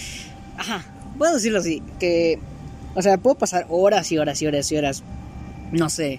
Ajá, 0.58 0.85
puedo 1.18 1.35
decirlo 1.35 1.58
así, 1.61 1.82
que... 1.99 2.38
O 2.94 3.02
sea, 3.02 3.18
puedo 3.18 3.37
pasar 3.37 3.66
horas 3.68 4.11
y 4.11 4.18
horas 4.18 4.40
y 4.40 4.46
horas 4.46 4.73
y 4.73 4.76
horas, 4.76 5.02
no 5.70 5.90
sé, 5.90 6.18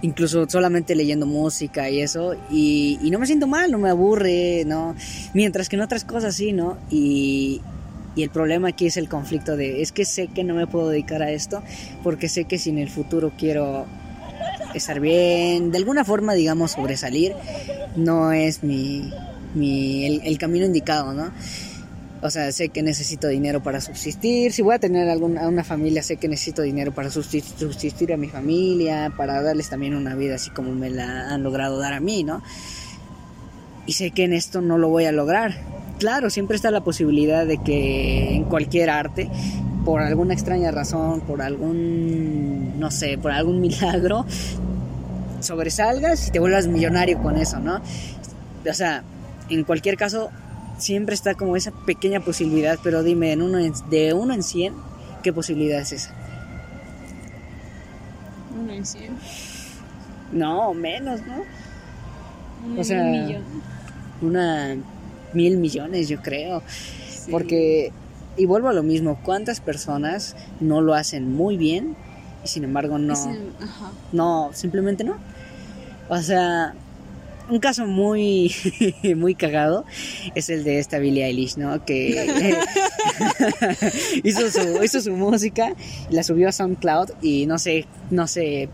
incluso 0.00 0.48
solamente 0.48 0.94
leyendo 0.94 1.26
música 1.26 1.90
y 1.90 2.00
eso, 2.00 2.34
y, 2.50 3.00
y 3.02 3.10
no 3.10 3.18
me 3.18 3.26
siento 3.26 3.48
mal, 3.48 3.72
no 3.72 3.78
me 3.78 3.90
aburre, 3.90 4.62
¿no? 4.64 4.94
Mientras 5.34 5.68
que 5.68 5.74
en 5.74 5.82
otras 5.82 6.04
cosas 6.04 6.36
sí, 6.36 6.52
¿no? 6.52 6.78
Y, 6.88 7.62
y 8.14 8.22
el 8.22 8.30
problema 8.30 8.68
aquí 8.68 8.86
es 8.86 8.96
el 8.96 9.08
conflicto 9.08 9.56
de, 9.56 9.82
es 9.82 9.90
que 9.90 10.04
sé 10.04 10.28
que 10.28 10.44
no 10.44 10.54
me 10.54 10.68
puedo 10.68 10.88
dedicar 10.88 11.20
a 11.20 11.32
esto, 11.32 11.64
porque 12.04 12.28
sé 12.28 12.44
que 12.44 12.58
si 12.58 12.70
en 12.70 12.78
el 12.78 12.90
futuro 12.90 13.32
quiero 13.36 13.86
estar 14.78 15.00
bien, 15.00 15.70
de 15.70 15.78
alguna 15.78 16.04
forma, 16.04 16.34
digamos, 16.34 16.72
sobresalir, 16.72 17.34
no 17.96 18.32
es 18.32 18.62
mi, 18.62 19.12
mi 19.54 20.04
el, 20.24 20.38
camino 20.38 20.66
indicado, 20.66 21.12
¿no? 21.12 21.30
O 22.22 22.30
sea, 22.30 22.50
sé 22.52 22.70
que 22.70 22.82
necesito 22.82 23.28
dinero 23.28 23.62
para 23.62 23.82
subsistir. 23.82 24.52
Si 24.52 24.62
voy 24.62 24.74
a 24.74 24.78
tener 24.78 25.10
alguna, 25.10 25.46
una 25.46 25.62
familia, 25.62 26.02
sé 26.02 26.16
que 26.16 26.26
necesito 26.26 26.62
dinero 26.62 26.92
para 26.92 27.10
subsistir, 27.10 27.58
subsistir 27.58 28.12
a 28.14 28.16
mi 28.16 28.28
familia, 28.28 29.12
para 29.14 29.42
darles 29.42 29.68
también 29.68 29.94
una 29.94 30.14
vida 30.14 30.36
así 30.36 30.50
como 30.50 30.72
me 30.72 30.88
la 30.88 31.34
han 31.34 31.42
logrado 31.42 31.78
dar 31.78 31.92
a 31.92 32.00
mí, 32.00 32.24
¿no? 32.24 32.42
Y 33.86 33.92
sé 33.92 34.10
que 34.10 34.24
en 34.24 34.32
esto 34.32 34.62
no 34.62 34.78
lo 34.78 34.88
voy 34.88 35.04
a 35.04 35.12
lograr. 35.12 35.83
Claro, 35.98 36.28
siempre 36.30 36.56
está 36.56 36.70
la 36.70 36.82
posibilidad 36.82 37.46
de 37.46 37.58
que 37.58 38.34
en 38.34 38.44
cualquier 38.44 38.90
arte, 38.90 39.30
por 39.84 40.00
alguna 40.02 40.34
extraña 40.34 40.70
razón, 40.70 41.20
por 41.20 41.40
algún, 41.42 42.78
no 42.78 42.90
sé, 42.90 43.16
por 43.18 43.30
algún 43.32 43.60
milagro, 43.62 44.26
sobresalgas 45.40 46.28
y 46.28 46.30
te 46.30 46.38
vuelvas 46.40 46.66
millonario 46.66 47.18
con 47.22 47.36
eso, 47.36 47.58
¿no? 47.60 47.76
O 48.68 48.72
sea, 48.74 49.02
en 49.50 49.64
cualquier 49.64 49.96
caso, 49.96 50.30
siempre 50.78 51.14
está 51.14 51.34
como 51.34 51.54
esa 51.56 51.70
pequeña 51.70 52.20
posibilidad, 52.20 52.78
pero 52.82 53.02
dime, 53.02 53.32
en 53.32 53.42
uno 53.42 53.58
en- 53.58 53.72
de 53.90 54.12
uno 54.14 54.34
en 54.34 54.42
100, 54.42 54.74
¿qué 55.22 55.32
posibilidad 55.32 55.80
es 55.80 55.92
esa? 55.92 56.14
Uno 58.58 58.72
en 58.72 58.86
cien. 58.86 59.12
No, 60.32 60.72
menos, 60.74 61.20
¿no? 61.26 61.42
O 62.80 62.84
sea, 62.84 63.02
un 63.02 63.10
millón. 63.12 63.42
Una 64.22 64.76
mil 65.34 65.56
millones, 65.58 66.08
yo 66.08 66.20
creo. 66.22 66.62
Sí. 67.08 67.30
Porque, 67.30 67.92
y 68.36 68.46
vuelvo 68.46 68.68
a 68.68 68.72
lo 68.72 68.82
mismo, 68.82 69.18
¿cuántas 69.22 69.60
personas 69.60 70.36
no 70.60 70.80
lo 70.80 70.94
hacen 70.94 71.32
muy 71.32 71.56
bien 71.56 71.96
y 72.44 72.48
sin 72.48 72.64
embargo 72.64 72.98
no, 72.98 73.14
el- 73.30 73.50
no, 74.12 74.50
simplemente 74.52 75.04
no? 75.04 75.16
O 76.08 76.18
sea, 76.20 76.74
un 77.48 77.58
caso 77.60 77.86
muy, 77.86 78.54
muy 79.16 79.34
cagado 79.34 79.84
es 80.34 80.48
el 80.50 80.64
de 80.64 80.78
esta 80.78 80.98
Billie 80.98 81.24
Eilish, 81.24 81.56
¿no? 81.56 81.84
Que 81.84 82.56
hizo, 84.24 84.50
su, 84.50 84.82
hizo 84.82 85.00
su 85.00 85.12
música, 85.12 85.74
la 86.10 86.22
subió 86.22 86.48
a 86.48 86.52
SoundCloud 86.52 87.10
y 87.22 87.46
no 87.46 87.58
sé, 87.58 87.86
no 88.10 88.26
sé. 88.26 88.68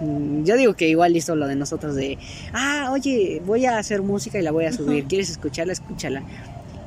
Mm, 0.00 0.44
Yo 0.44 0.56
digo 0.56 0.74
que 0.74 0.88
igual 0.88 1.16
hizo 1.16 1.36
lo 1.36 1.46
de 1.46 1.56
nosotros 1.56 1.94
de, 1.94 2.18
ah, 2.52 2.90
oye, 2.92 3.42
voy 3.44 3.66
a 3.66 3.78
hacer 3.78 4.02
música 4.02 4.38
y 4.38 4.42
la 4.42 4.52
voy 4.52 4.64
a 4.66 4.72
subir, 4.72 5.04
¿quieres 5.04 5.30
escucharla? 5.30 5.72
Escúchala. 5.72 6.22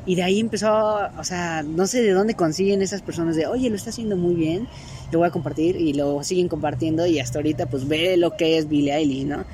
Y 0.05 0.15
de 0.15 0.23
ahí 0.23 0.39
empezó, 0.39 0.99
o 1.17 1.23
sea, 1.23 1.63
no 1.63 1.85
sé 1.85 2.01
de 2.01 2.11
dónde 2.11 2.33
consiguen 2.33 2.81
esas 2.81 3.01
personas 3.01 3.35
de, 3.35 3.45
oye, 3.45 3.69
lo 3.69 3.75
está 3.75 3.89
haciendo 3.89 4.15
muy 4.15 4.35
bien, 4.35 4.67
lo 5.11 5.19
voy 5.19 5.27
a 5.27 5.31
compartir 5.31 5.75
y 5.75 5.93
lo 5.93 6.23
siguen 6.23 6.47
compartiendo 6.47 7.05
y 7.05 7.19
hasta 7.19 7.39
ahorita 7.39 7.65
pues 7.65 7.87
ve 7.87 8.15
lo 8.15 8.37
que 8.37 8.57
es 8.57 8.69
Billie 8.69 8.93
Eilish, 8.93 9.25
¿no? 9.25 9.45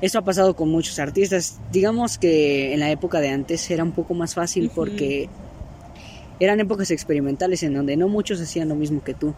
Eso 0.00 0.20
ha 0.20 0.22
pasado 0.22 0.54
con 0.54 0.68
muchos 0.68 1.00
artistas. 1.00 1.58
Digamos 1.72 2.18
que 2.18 2.72
en 2.72 2.80
la 2.80 2.90
época 2.90 3.20
de 3.20 3.30
antes 3.30 3.68
era 3.70 3.82
un 3.82 3.90
poco 3.90 4.14
más 4.14 4.34
fácil 4.34 4.70
porque 4.72 5.28
eran 6.38 6.60
épocas 6.60 6.90
experimentales 6.92 7.64
en 7.64 7.74
donde 7.74 7.96
no 7.96 8.08
muchos 8.08 8.40
hacían 8.40 8.68
lo 8.68 8.76
mismo 8.76 9.02
que 9.02 9.14
tú. 9.14 9.34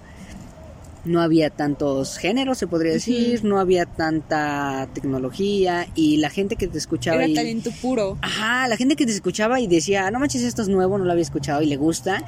No 1.05 1.23
había 1.23 1.49
tantos 1.49 2.19
géneros, 2.19 2.59
se 2.59 2.67
podría 2.67 2.93
decir, 2.93 3.43
no 3.45 3.59
había 3.59 3.87
tanta 3.87 4.87
tecnología 4.93 5.87
y 5.95 6.19
la 6.19 6.29
gente 6.29 6.57
que 6.57 6.67
te 6.69 6.77
escuchaba 6.79 7.17
Era 7.17 7.29
y- 7.29 7.35
talento 7.35 7.71
puro. 7.81 8.19
Ajá, 8.21 8.69
la 8.69 8.77
gente 8.77 8.97
que 8.97 9.07
te 9.07 9.13
escuchaba 9.13 9.61
y 9.61 9.67
decía, 9.67 10.11
no 10.11 10.19
manches, 10.19 10.43
esto 10.43 10.61
es 10.63 10.69
nuevo, 10.69 10.99
no 10.99 11.05
lo 11.07 11.13
había 11.13 11.23
escuchado 11.23 11.63
y 11.63 11.67
le 11.67 11.77
gusta, 11.77 12.23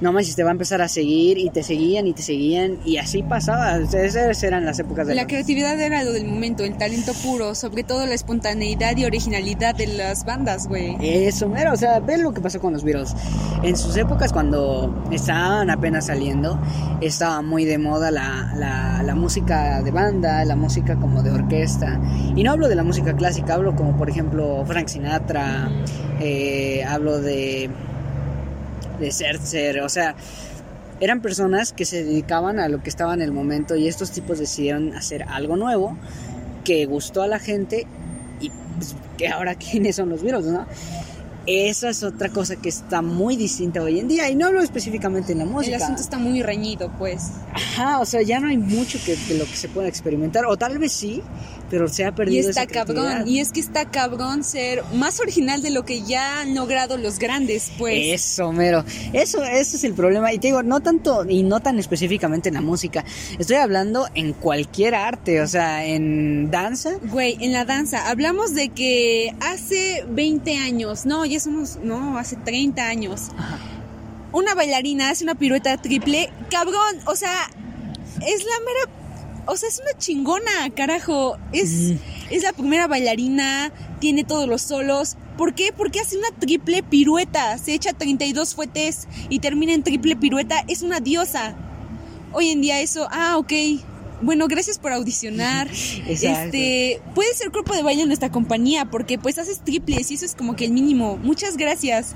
no 0.00 0.12
manches, 0.12 0.36
te 0.36 0.42
va 0.42 0.50
a 0.50 0.52
empezar 0.52 0.82
a 0.82 0.88
seguir 0.88 1.38
y 1.38 1.50
te 1.50 1.62
seguían 1.62 2.06
y 2.06 2.12
te 2.12 2.22
seguían 2.22 2.78
y 2.84 2.96
así 2.98 3.22
pasaba. 3.22 3.76
Esas 3.78 4.42
eran 4.42 4.64
las 4.64 4.78
épocas 4.78 5.06
de 5.06 5.14
La 5.14 5.22
los- 5.22 5.28
creatividad 5.28 5.80
era 5.80 6.02
lo 6.04 6.12
del 6.12 6.26
momento, 6.26 6.64
el 6.64 6.76
talento 6.76 7.12
puro, 7.22 7.54
sobre 7.54 7.84
todo 7.84 8.04
la 8.06 8.14
espontaneidad 8.14 8.96
y 8.96 9.04
originalidad 9.04 9.74
de 9.74 9.86
las 9.86 10.24
bandas, 10.24 10.66
güey. 10.68 10.96
Eso, 11.00 11.48
mero, 11.48 11.72
o 11.72 11.76
sea, 11.76 12.00
ve 12.00 12.18
lo 12.18 12.32
que 12.34 12.40
pasó 12.40 12.60
con 12.60 12.72
los 12.72 12.82
Beatles. 12.84 13.14
En 13.62 13.76
sus 13.76 13.96
épocas, 13.96 14.32
cuando 14.32 15.04
estaban 15.10 15.70
apenas 15.70 16.06
saliendo, 16.06 16.60
estaba 17.00 17.40
muy 17.42 17.64
de 17.64 17.78
moda 17.78 18.10
la, 18.10 18.52
la, 18.56 19.02
la 19.02 19.14
música 19.14 19.82
de 19.82 19.90
banda, 19.90 20.44
la 20.44 20.56
música 20.56 20.96
como 20.96 21.22
de 21.22 21.30
orquesta. 21.30 22.00
Y 22.36 22.42
no 22.42 22.50
hablo 22.52 22.68
de 22.68 22.74
la 22.74 22.82
música 22.84 23.14
clásica, 23.16 23.54
hablo 23.54 23.74
como 23.76 23.96
por 23.96 24.10
ejemplo 24.10 24.64
Frank 24.66 24.88
Sinatra, 24.88 25.70
eh, 26.20 26.84
hablo 26.86 27.20
de, 27.20 27.70
de 28.98 29.10
Serzer, 29.10 29.80
o 29.80 29.88
sea, 29.88 30.14
eran 31.00 31.20
personas 31.20 31.72
que 31.72 31.84
se 31.84 32.04
dedicaban 32.04 32.58
a 32.58 32.68
lo 32.68 32.82
que 32.82 32.88
estaba 32.88 33.14
en 33.14 33.22
el 33.22 33.32
momento 33.32 33.76
y 33.76 33.88
estos 33.88 34.10
tipos 34.10 34.38
decidieron 34.38 34.94
hacer 34.94 35.24
algo 35.24 35.56
nuevo 35.56 35.96
que 36.64 36.86
gustó 36.86 37.22
a 37.22 37.26
la 37.26 37.38
gente 37.38 37.86
y 38.40 38.50
pues, 38.76 38.94
que 39.16 39.28
ahora 39.28 39.54
quiénes 39.56 39.96
son 39.96 40.08
los 40.08 40.22
Beatles, 40.22 40.46
¿no? 40.46 40.66
Esa 41.46 41.90
es 41.90 42.02
otra 42.02 42.28
cosa 42.30 42.56
que 42.56 42.68
está 42.68 43.02
muy 43.02 43.36
distinta 43.36 43.82
hoy 43.82 43.98
en 44.00 44.08
día 44.08 44.30
y 44.30 44.34
no 44.34 44.46
hablo 44.46 44.62
específicamente 44.62 45.32
en 45.32 45.38
la 45.38 45.44
El 45.44 45.50
música. 45.50 45.76
asunto 45.76 46.00
está 46.00 46.18
muy 46.18 46.42
reñido, 46.42 46.90
pues. 46.98 47.30
Ajá, 47.52 48.00
o 48.00 48.06
sea, 48.06 48.22
ya 48.22 48.40
no 48.40 48.48
hay 48.48 48.56
mucho 48.58 48.98
que, 49.04 49.16
de 49.16 49.38
lo 49.38 49.44
que 49.44 49.56
se 49.56 49.68
pueda 49.68 49.88
experimentar 49.88 50.46
o 50.46 50.56
tal 50.56 50.78
vez 50.78 50.92
sí, 50.92 51.22
pero 51.70 51.88
se 51.88 52.04
ha 52.04 52.08
Y 52.08 52.12
perdido 52.12 52.48
está 52.48 52.62
esa 52.62 52.70
cabrón. 52.72 53.28
Y 53.28 53.40
es 53.40 53.52
que 53.52 53.60
está 53.60 53.90
cabrón 53.90 54.44
ser 54.44 54.82
más 54.94 55.20
original 55.20 55.60
de 55.62 55.70
lo 55.70 55.84
que 55.84 56.02
ya 56.02 56.40
han 56.40 56.54
logrado 56.54 56.96
los 56.96 57.18
grandes, 57.18 57.70
pues. 57.78 57.94
Eso, 58.22 58.52
mero. 58.52 58.84
Eso, 59.12 59.42
ese 59.44 59.76
es 59.76 59.84
el 59.84 59.94
problema. 59.94 60.32
Y 60.32 60.38
te 60.38 60.48
digo, 60.48 60.62
no 60.62 60.80
tanto 60.80 61.24
y 61.28 61.42
no 61.42 61.60
tan 61.60 61.78
específicamente 61.78 62.48
en 62.48 62.54
la 62.54 62.60
música. 62.60 63.04
Estoy 63.38 63.56
hablando 63.56 64.06
en 64.14 64.32
cualquier 64.32 64.94
arte, 64.94 65.40
o 65.40 65.46
sea, 65.46 65.84
en 65.84 66.50
danza. 66.50 66.92
Güey, 67.10 67.36
en 67.40 67.52
la 67.52 67.64
danza, 67.64 68.08
hablamos 68.08 68.54
de 68.54 68.68
que 68.70 69.34
hace 69.40 70.04
20 70.08 70.56
años, 70.56 71.06
no, 71.06 71.24
ya 71.24 71.33
somos, 71.40 71.76
no, 71.82 72.18
hace 72.18 72.36
30 72.36 72.86
años, 72.86 73.30
Ajá. 73.36 73.58
una 74.32 74.54
bailarina 74.54 75.10
hace 75.10 75.24
una 75.24 75.34
pirueta 75.34 75.76
triple, 75.76 76.30
cabrón, 76.50 76.96
o 77.06 77.14
sea, 77.16 77.50
es 78.26 78.44
la 78.44 78.60
mera, 78.60 79.44
o 79.46 79.56
sea, 79.56 79.68
es 79.68 79.80
una 79.80 79.98
chingona, 79.98 80.70
carajo, 80.74 81.36
es, 81.52 81.70
Mm. 81.72 81.96
es 82.30 82.42
la 82.42 82.52
primera 82.52 82.86
bailarina, 82.86 83.72
tiene 84.00 84.24
todos 84.24 84.48
los 84.48 84.62
solos, 84.62 85.16
¿por 85.36 85.54
qué? 85.54 85.72
Porque 85.76 86.00
hace 86.00 86.16
una 86.18 86.30
triple 86.38 86.82
pirueta, 86.82 87.58
se 87.58 87.74
echa 87.74 87.92
32 87.92 88.54
fuetes 88.54 89.06
y 89.28 89.38
termina 89.40 89.72
en 89.72 89.82
triple 89.82 90.16
pirueta, 90.16 90.64
es 90.68 90.82
una 90.82 91.00
diosa. 91.00 91.54
Hoy 92.32 92.48
en 92.50 92.60
día 92.62 92.80
eso, 92.80 93.06
ah, 93.12 93.36
ok. 93.38 93.52
Bueno, 94.24 94.48
gracias 94.48 94.78
por 94.78 94.92
audicionar. 94.92 95.68
Este, 96.06 97.00
puedes 97.14 97.36
ser 97.36 97.50
cuerpo 97.50 97.74
de 97.74 97.82
baile 97.82 98.02
en 98.02 98.08
nuestra 98.08 98.30
compañía 98.30 98.86
porque 98.86 99.18
pues 99.18 99.38
haces 99.38 99.60
triples 99.60 100.10
y 100.10 100.14
eso 100.14 100.24
es 100.24 100.34
como 100.34 100.56
que 100.56 100.64
el 100.64 100.72
mínimo. 100.72 101.18
Muchas 101.18 101.56
gracias. 101.56 102.14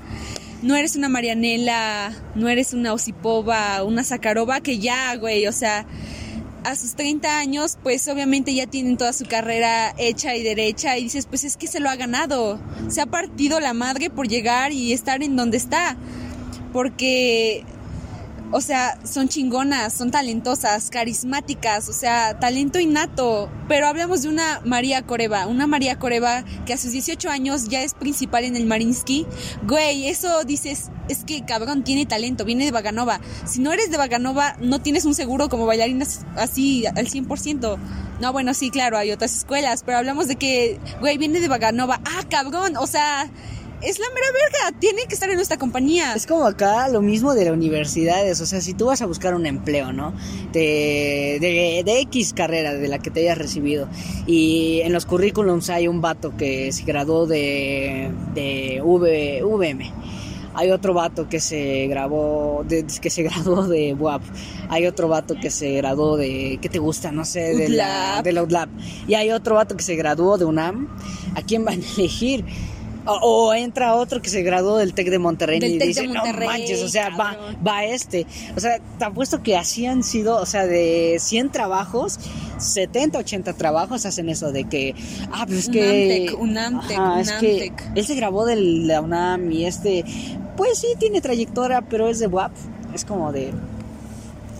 No 0.61 0.75
eres 0.75 0.95
una 0.95 1.09
Marianela, 1.09 2.11
no 2.35 2.49
eres 2.49 2.73
una 2.73 2.93
Osipova, 2.93 3.83
una 3.83 4.03
Zakarova 4.03 4.61
que 4.61 4.79
ya, 4.79 5.15
güey, 5.15 5.47
o 5.47 5.51
sea, 5.51 5.85
a 6.63 6.75
sus 6.75 6.95
30 6.95 7.39
años, 7.39 7.77
pues 7.81 8.07
obviamente 8.07 8.53
ya 8.53 8.67
tienen 8.67 8.97
toda 8.97 9.13
su 9.13 9.25
carrera 9.25 9.93
hecha 9.97 10.35
y 10.35 10.43
derecha 10.43 10.97
y 10.97 11.03
dices, 11.03 11.25
pues 11.27 11.43
es 11.43 11.57
que 11.57 11.67
se 11.67 11.79
lo 11.79 11.89
ha 11.89 11.95
ganado. 11.95 12.59
Se 12.89 13.01
ha 13.01 13.05
partido 13.05 13.59
la 13.59 13.73
madre 13.73 14.09
por 14.09 14.27
llegar 14.27 14.71
y 14.71 14.93
estar 14.93 15.21
en 15.23 15.35
donde 15.35 15.57
está. 15.57 15.95
Porque 16.73 17.63
o 18.51 18.61
sea, 18.61 18.97
son 19.03 19.29
chingonas, 19.29 19.93
son 19.93 20.11
talentosas, 20.11 20.89
carismáticas, 20.89 21.87
o 21.89 21.93
sea, 21.93 22.39
talento 22.39 22.79
innato. 22.79 23.49
Pero 23.67 23.87
hablamos 23.87 24.23
de 24.23 24.29
una 24.29 24.61
María 24.65 25.03
Coreva, 25.03 25.47
una 25.47 25.67
María 25.67 25.99
Coreva 25.99 26.43
que 26.65 26.73
a 26.73 26.77
sus 26.77 26.91
18 26.91 27.29
años 27.29 27.69
ya 27.69 27.83
es 27.83 27.93
principal 27.93 28.43
en 28.43 28.55
el 28.55 28.65
Marinsky. 28.65 29.27
Güey, 29.67 30.07
eso 30.07 30.43
dices, 30.43 30.89
es 31.07 31.23
que 31.23 31.45
cabrón, 31.45 31.83
tiene 31.83 32.05
talento, 32.05 32.45
viene 32.45 32.65
de 32.65 32.71
Vaganova. 32.71 33.19
Si 33.45 33.59
no 33.61 33.71
eres 33.71 33.91
de 33.91 33.97
Vaganova, 33.97 34.55
no 34.59 34.79
tienes 34.79 35.05
un 35.05 35.13
seguro 35.13 35.49
como 35.49 35.65
bailarina 35.65 36.05
así 36.35 36.85
al 36.87 37.07
100%. 37.07 37.77
No, 38.19 38.33
bueno, 38.33 38.53
sí, 38.53 38.69
claro, 38.69 38.97
hay 38.97 39.11
otras 39.11 39.33
escuelas, 39.35 39.83
pero 39.85 39.99
hablamos 39.99 40.27
de 40.27 40.35
que, 40.35 40.79
güey, 40.99 41.17
viene 41.17 41.39
de 41.39 41.47
Vaganova. 41.47 42.01
Ah, 42.03 42.23
cabrón, 42.29 42.75
o 42.75 42.85
sea, 42.85 43.29
es 43.81 43.99
la 43.99 44.07
mera 44.09 44.27
verga, 44.33 44.79
tiene 44.79 45.03
que 45.07 45.13
estar 45.13 45.29
en 45.29 45.35
nuestra 45.35 45.57
compañía. 45.57 46.13
Es 46.13 46.25
como 46.25 46.45
acá 46.45 46.87
lo 46.89 47.01
mismo 47.01 47.33
de 47.33 47.45
las 47.45 47.53
universidades, 47.53 48.41
o 48.41 48.45
sea, 48.45 48.61
si 48.61 48.73
tú 48.73 48.87
vas 48.87 49.01
a 49.01 49.05
buscar 49.05 49.33
un 49.35 49.45
empleo, 49.45 49.93
¿no? 49.93 50.13
De, 50.51 51.37
de, 51.39 51.83
de 51.85 51.99
X 52.01 52.33
carrera 52.33 52.73
de 52.73 52.87
la 52.87 52.99
que 52.99 53.11
te 53.11 53.21
hayas 53.21 53.37
recibido 53.37 53.87
y 54.27 54.81
en 54.81 54.93
los 54.93 55.05
currículums 55.05 55.69
hay 55.69 55.87
un 55.87 56.01
vato 56.01 56.35
que 56.35 56.71
se 56.71 56.83
graduó 56.83 57.25
de, 57.25 58.11
de 58.33 58.81
v, 58.83 59.43
VM 59.43 59.93
hay 60.59 60.71
otro 60.71 60.93
vato 60.93 61.29
que 61.29 61.39
se 61.39 61.87
grabó, 61.87 62.65
de, 62.67 62.85
que 63.01 63.09
se 63.09 63.23
graduó 63.29 63.67
de 63.67 63.93
WAP, 63.93 64.21
hay 64.69 64.87
otro 64.87 65.07
vato 65.07 65.35
que 65.39 65.49
se 65.49 65.73
graduó 65.73 66.17
de, 66.17 66.59
¿qué 66.61 66.67
te 66.67 66.79
gusta? 66.79 67.11
No 67.11 67.23
sé, 67.23 67.55
de 67.55 67.69
la, 67.69 68.21
de 68.21 68.33
la 68.33 68.67
y 69.07 69.13
hay 69.13 69.31
otro 69.31 69.55
vato 69.55 69.77
que 69.77 69.83
se 69.83 69.95
graduó 69.95 70.37
de 70.37 70.45
UNAM, 70.45 70.89
¿a 71.35 71.41
quién 71.43 71.63
van 71.63 71.81
a 71.81 71.85
elegir? 71.97 72.43
O, 73.05 73.53
entra 73.53 73.95
otro 73.95 74.21
que 74.21 74.29
se 74.29 74.43
graduó 74.43 74.77
del 74.77 74.93
TEC 74.93 75.09
de 75.09 75.19
Monterrey 75.19 75.59
y 75.63 75.79
dice, 75.79 76.07
no 76.07 76.21
manches, 76.45 76.83
o 76.83 76.89
sea, 76.89 77.09
va, 77.09 77.37
va 77.65 77.85
este. 77.85 78.25
O 78.55 78.59
sea, 78.59 78.79
te 78.97 79.05
apuesto 79.05 79.41
que 79.41 79.57
así 79.57 79.85
han 79.85 80.03
sido, 80.03 80.35
o 80.35 80.45
sea, 80.45 80.65
de 80.67 81.17
100 81.19 81.49
trabajos, 81.51 82.19
70, 82.57 83.19
80 83.19 83.53
trabajos 83.53 84.05
hacen 84.05 84.29
eso 84.29 84.51
de 84.51 84.65
que, 84.65 84.95
ah, 85.31 85.45
pues 85.47 85.59
es 85.59 85.69
que... 85.69 86.35
UNAMTEC, 86.37 86.99
es 87.19 87.31
que 87.33 87.73
él 87.95 88.05
se 88.05 88.15
grabó 88.15 88.45
de 88.45 88.57
la 88.57 89.01
UNAM 89.01 89.51
y 89.51 89.65
este, 89.65 90.03
pues 90.57 90.79
sí, 90.79 90.87
tiene 90.99 91.21
trayectoria, 91.21 91.81
pero 91.81 92.09
es 92.09 92.19
de 92.19 92.27
WAP. 92.27 92.51
Es 92.93 93.05
como 93.05 93.31
de, 93.31 93.53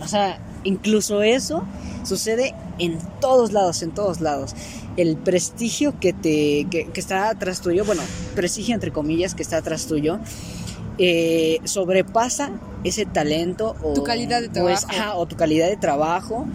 o 0.02 0.08
sea, 0.08 0.38
incluso 0.64 1.22
eso 1.22 1.64
sucede 2.04 2.54
en 2.78 2.98
todos 3.20 3.52
lados, 3.52 3.82
en 3.82 3.90
todos 3.90 4.20
lados 4.20 4.54
el 4.96 5.16
prestigio 5.16 5.98
que 6.00 6.12
te 6.12 6.66
que, 6.70 6.88
está 6.94 7.30
atrás 7.30 7.60
tuyo, 7.60 7.84
bueno, 7.84 8.02
prestigio 8.34 8.74
entre 8.74 8.92
comillas 8.92 9.34
que 9.34 9.42
está 9.42 9.58
atrás 9.58 9.86
tuyo, 9.86 10.18
eh, 10.98 11.60
sobrepasa 11.64 12.50
ese 12.84 13.06
talento 13.06 13.76
o 13.82 13.94
tu 13.94 14.04
calidad 14.04 14.40
de 14.40 14.48
trabajo. 14.48 14.86
o 15.16 15.26
tu 15.26 15.36
calidad 15.36 15.68
de 15.68 15.76
trabajo. 15.76 16.46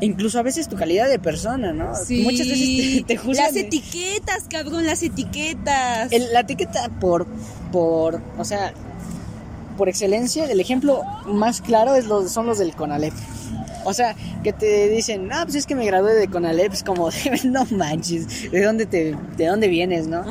Incluso 0.00 0.40
a 0.40 0.42
veces 0.42 0.68
tu 0.68 0.74
calidad 0.74 1.08
de 1.08 1.20
persona, 1.20 1.72
¿no? 1.72 1.94
Sí. 1.94 2.22
Muchas 2.22 2.48
veces 2.48 3.04
te, 3.06 3.14
te 3.16 3.34
Las 3.34 3.54
etiquetas, 3.54 4.44
cabrón, 4.50 4.84
las 4.84 5.00
etiquetas. 5.02 6.10
la 6.32 6.40
etiqueta 6.40 6.88
por, 7.00 7.26
por, 7.70 8.20
o 8.36 8.44
sea, 8.44 8.74
por 9.76 9.88
excelencia, 9.88 10.50
el 10.50 10.58
ejemplo 10.58 11.02
más 11.26 11.60
claro 11.60 11.94
es 11.94 12.06
los, 12.06 12.32
son 12.32 12.46
los 12.46 12.58
del 12.58 12.74
CONALEP. 12.74 13.12
O 13.84 13.94
sea, 13.94 14.14
que 14.42 14.52
te 14.52 14.88
dicen, 14.88 15.30
ah, 15.32 15.42
pues 15.44 15.56
es 15.56 15.66
que 15.66 15.74
me 15.74 15.86
gradué 15.86 16.14
de 16.14 16.28
Conalep, 16.28 16.72
es 16.72 16.82
como, 16.82 17.10
no 17.44 17.64
manches, 17.66 18.50
¿de 18.50 18.62
dónde, 18.62 18.86
te, 18.86 19.16
de 19.36 19.46
dónde 19.46 19.68
vienes, 19.68 20.06
no? 20.06 20.24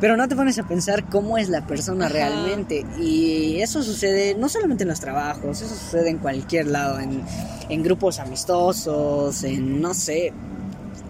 Pero 0.00 0.16
no 0.16 0.28
te 0.28 0.36
pones 0.36 0.58
a 0.58 0.66
pensar 0.66 1.08
cómo 1.08 1.38
es 1.38 1.48
la 1.48 1.66
persona 1.66 2.08
realmente. 2.08 2.84
Y 3.00 3.60
eso 3.60 3.82
sucede 3.82 4.34
no 4.34 4.48
solamente 4.48 4.84
en 4.84 4.88
los 4.88 5.00
trabajos, 5.00 5.62
eso 5.62 5.74
sucede 5.74 6.10
en 6.10 6.18
cualquier 6.18 6.66
lado, 6.66 7.00
en, 7.00 7.22
en 7.68 7.82
grupos 7.82 8.18
amistosos, 8.18 9.44
en, 9.44 9.80
no 9.80 9.94
sé. 9.94 10.32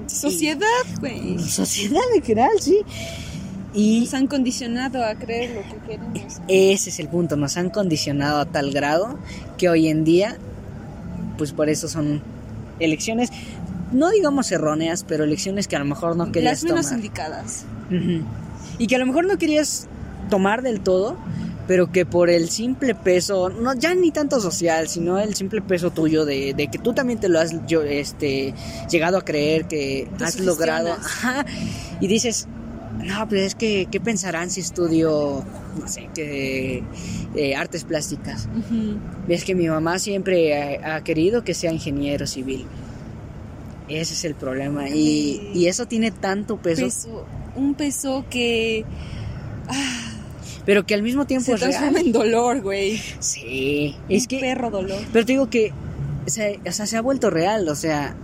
Sociedad, 0.06 0.66
güey. 1.00 1.38
Sociedad 1.38 2.02
en 2.14 2.22
general, 2.22 2.52
sí. 2.60 2.80
Y 3.74 4.00
nos 4.00 4.14
han 4.14 4.28
condicionado 4.28 5.04
a 5.04 5.16
creer 5.16 5.50
lo 5.50 5.62
que 5.62 5.86
queremos. 5.86 6.40
Ese 6.46 6.90
es 6.90 7.00
el 7.00 7.08
punto, 7.08 7.36
nos 7.36 7.56
han 7.56 7.70
condicionado 7.70 8.38
a 8.38 8.46
tal 8.46 8.70
grado 8.70 9.18
que 9.58 9.68
hoy 9.68 9.88
en 9.88 10.04
día 10.04 10.38
pues 11.36 11.52
por 11.52 11.68
eso 11.68 11.88
son 11.88 12.22
elecciones, 12.80 13.30
no 13.92 14.10
digamos 14.10 14.50
erróneas, 14.52 15.04
pero 15.06 15.24
elecciones 15.24 15.68
que 15.68 15.76
a 15.76 15.78
lo 15.78 15.84
mejor 15.84 16.16
no 16.16 16.32
querías 16.32 16.60
tomar. 16.60 16.76
Las 16.76 16.86
menos 16.86 17.04
indicadas. 17.04 17.64
Y 18.78 18.86
que 18.86 18.96
a 18.96 18.98
lo 18.98 19.06
mejor 19.06 19.26
no 19.26 19.38
querías 19.38 19.86
tomar 20.30 20.62
del 20.62 20.80
todo, 20.80 21.16
pero 21.66 21.92
que 21.92 22.04
por 22.04 22.30
el 22.30 22.50
simple 22.50 22.94
peso, 22.94 23.48
no 23.48 23.74
ya 23.74 23.94
ni 23.94 24.10
tanto 24.10 24.40
social, 24.40 24.88
sino 24.88 25.18
el 25.18 25.34
simple 25.34 25.62
peso 25.62 25.90
tuyo 25.90 26.24
de, 26.24 26.68
que 26.70 26.78
tú 26.78 26.92
también 26.92 27.20
te 27.20 27.28
lo 27.28 27.40
has 27.40 27.66
yo, 27.66 27.82
este, 27.82 28.54
llegado 28.90 29.18
a 29.18 29.22
creer, 29.22 29.66
que 29.66 30.08
has 30.20 30.40
logrado, 30.40 30.96
y 32.00 32.06
dices, 32.06 32.48
no, 33.02 33.28
pues 33.28 33.42
es 33.42 33.54
que, 33.54 33.86
¿qué 33.90 34.00
pensarán 34.00 34.50
si 34.50 34.60
estudio, 34.60 35.44
no 35.78 35.88
sé, 35.88 36.08
que 36.14 36.82
eh, 37.34 37.54
artes 37.56 37.84
plásticas? 37.84 38.48
Ves 39.26 39.44
que 39.44 39.54
mi 39.54 39.68
mamá 39.68 39.98
siempre 39.98 40.78
ha, 40.84 41.02
querido 41.02 41.44
que 41.44 41.54
sea 41.54 41.72
ingeniero 41.72 42.26
civil. 42.26 42.66
Ese 43.88 44.14
es 44.14 44.24
el 44.24 44.34
problema. 44.34 44.88
Y, 44.88 45.66
eso 45.66 45.86
tiene 45.86 46.10
tanto 46.10 46.56
peso. 46.58 47.26
Un 47.56 47.74
peso 47.74 48.24
que... 48.30 48.84
Ah, 49.68 50.10
pero 50.66 50.86
que 50.86 50.94
al 50.94 51.02
mismo 51.02 51.26
tiempo 51.26 51.52
se 51.52 51.58
transforma 51.58 52.00
en 52.00 52.12
dolor, 52.12 52.62
güey. 52.62 53.00
Sí, 53.20 53.94
es 54.08 54.22
un 54.22 54.28
que 54.28 54.40
perro 54.40 54.70
dolor. 54.70 55.00
Pero 55.12 55.26
te 55.26 55.32
digo 55.32 55.50
que 55.50 55.72
o 56.26 56.30
sea, 56.72 56.86
se 56.86 56.96
ha 56.96 57.02
vuelto 57.02 57.30
real, 57.30 57.68
o 57.68 57.74
sea, 57.74 58.14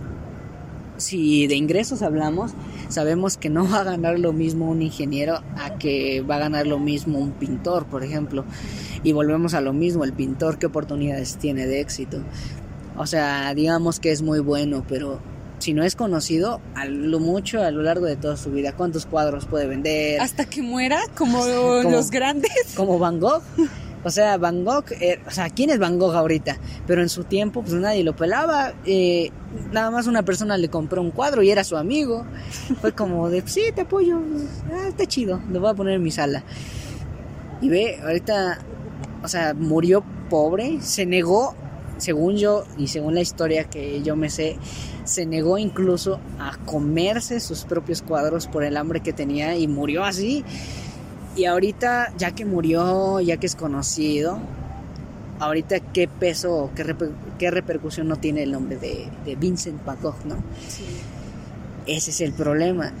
si 0.97 1.47
de 1.47 1.55
ingresos 1.55 2.01
hablamos, 2.01 2.51
sabemos 2.91 3.37
que 3.37 3.49
no 3.49 3.67
va 3.69 3.81
a 3.81 3.83
ganar 3.83 4.19
lo 4.19 4.33
mismo 4.33 4.69
un 4.69 4.81
ingeniero 4.81 5.41
a 5.57 5.77
que 5.77 6.21
va 6.21 6.35
a 6.35 6.39
ganar 6.39 6.67
lo 6.67 6.79
mismo 6.79 7.19
un 7.19 7.31
pintor, 7.31 7.85
por 7.85 8.03
ejemplo. 8.03 8.45
Y 9.03 9.13
volvemos 9.13 9.53
a 9.53 9.61
lo 9.61 9.73
mismo, 9.73 10.03
el 10.03 10.13
pintor 10.13 10.59
qué 10.59 10.67
oportunidades 10.67 11.37
tiene 11.37 11.67
de 11.67 11.81
éxito. 11.81 12.21
O 12.97 13.07
sea, 13.07 13.53
digamos 13.55 13.99
que 13.99 14.11
es 14.11 14.21
muy 14.21 14.39
bueno, 14.39 14.85
pero 14.87 15.19
si 15.59 15.73
no 15.73 15.83
es 15.83 15.95
conocido, 15.95 16.59
a 16.75 16.85
lo 16.85 17.19
mucho 17.19 17.61
a 17.63 17.71
lo 17.71 17.83
largo 17.83 18.05
de 18.05 18.15
toda 18.15 18.35
su 18.35 18.51
vida, 18.51 18.73
¿cuántos 18.73 19.05
cuadros 19.05 19.45
puede 19.45 19.67
vender? 19.67 20.19
Hasta 20.19 20.45
que 20.45 20.61
muera, 20.61 20.99
como, 21.17 21.39
como 21.83 21.91
los 21.91 22.11
grandes. 22.11 22.73
Como 22.75 22.99
Van 22.99 23.19
Gogh. 23.19 23.43
O 24.03 24.09
sea, 24.09 24.37
Van 24.37 24.63
Gogh, 24.65 24.85
eh, 24.99 25.19
o 25.27 25.31
sea, 25.31 25.49
¿quién 25.49 25.69
es 25.69 25.79
Van 25.79 25.99
Gogh 25.99 26.15
ahorita? 26.15 26.57
Pero 26.87 27.01
en 27.01 27.09
su 27.09 27.23
tiempo, 27.23 27.61
pues 27.61 27.73
nadie 27.73 28.03
lo 28.03 28.15
pelaba. 28.15 28.73
Eh, 28.85 29.31
nada 29.71 29.91
más 29.91 30.07
una 30.07 30.23
persona 30.23 30.57
le 30.57 30.69
compró 30.69 31.01
un 31.01 31.11
cuadro 31.11 31.43
y 31.43 31.51
era 31.51 31.63
su 31.63 31.77
amigo. 31.77 32.25
Fue 32.81 32.93
como 32.93 33.29
de, 33.29 33.43
sí, 33.45 33.61
te 33.75 33.81
apoyo. 33.81 34.19
Ah, 34.71 34.87
está 34.87 35.05
chido, 35.05 35.39
lo 35.51 35.59
voy 35.59 35.69
a 35.69 35.73
poner 35.73 35.95
en 35.95 36.03
mi 36.03 36.11
sala. 36.11 36.43
Y 37.61 37.69
ve, 37.69 37.99
ahorita, 38.03 38.59
o 39.23 39.27
sea, 39.27 39.53
murió 39.53 40.03
pobre, 40.29 40.81
se 40.81 41.05
negó, 41.05 41.53
según 41.97 42.37
yo 42.37 42.63
y 42.77 42.87
según 42.87 43.13
la 43.13 43.21
historia 43.21 43.65
que 43.65 44.01
yo 44.01 44.15
me 44.15 44.31
sé, 44.31 44.57
se 45.03 45.27
negó 45.27 45.59
incluso 45.59 46.19
a 46.39 46.57
comerse 46.65 47.39
sus 47.39 47.65
propios 47.65 48.01
cuadros 48.01 48.47
por 48.47 48.63
el 48.63 48.77
hambre 48.77 49.01
que 49.01 49.13
tenía 49.13 49.55
y 49.57 49.67
murió 49.67 50.03
así. 50.03 50.43
Y 51.35 51.45
ahorita, 51.45 52.13
ya 52.17 52.31
que 52.31 52.45
murió, 52.45 53.19
ya 53.21 53.37
que 53.37 53.47
es 53.47 53.55
conocido, 53.55 54.39
ahorita 55.39 55.79
qué 55.79 56.07
peso, 56.07 56.69
qué, 56.75 56.95
qué 57.39 57.51
repercusión 57.51 58.07
no 58.07 58.17
tiene 58.17 58.43
el 58.43 58.51
nombre 58.51 58.77
de, 58.77 59.35
Vincent 59.35 59.83
Van 59.85 59.97
Gogh, 60.01 60.25
¿no? 60.25 60.35
Sí. 60.67 60.85
Ese 61.87 62.11
es 62.11 62.21
el 62.21 62.33
problema. 62.33 62.93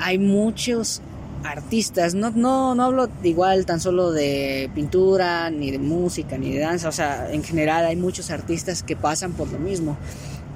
Hay 0.00 0.18
muchos 0.18 1.02
artistas, 1.44 2.14
no, 2.14 2.30
no, 2.30 2.74
no 2.74 2.84
hablo 2.84 3.08
igual 3.24 3.66
tan 3.66 3.80
solo 3.80 4.12
de 4.12 4.70
pintura, 4.74 5.50
ni 5.50 5.70
de 5.70 5.78
música, 5.78 6.38
ni 6.38 6.52
de 6.52 6.60
danza, 6.60 6.88
o 6.88 6.92
sea, 6.92 7.32
en 7.32 7.42
general 7.42 7.84
hay 7.84 7.96
muchos 7.96 8.30
artistas 8.30 8.82
que 8.82 8.94
pasan 8.94 9.32
por 9.32 9.50
lo 9.50 9.58
mismo, 9.58 9.96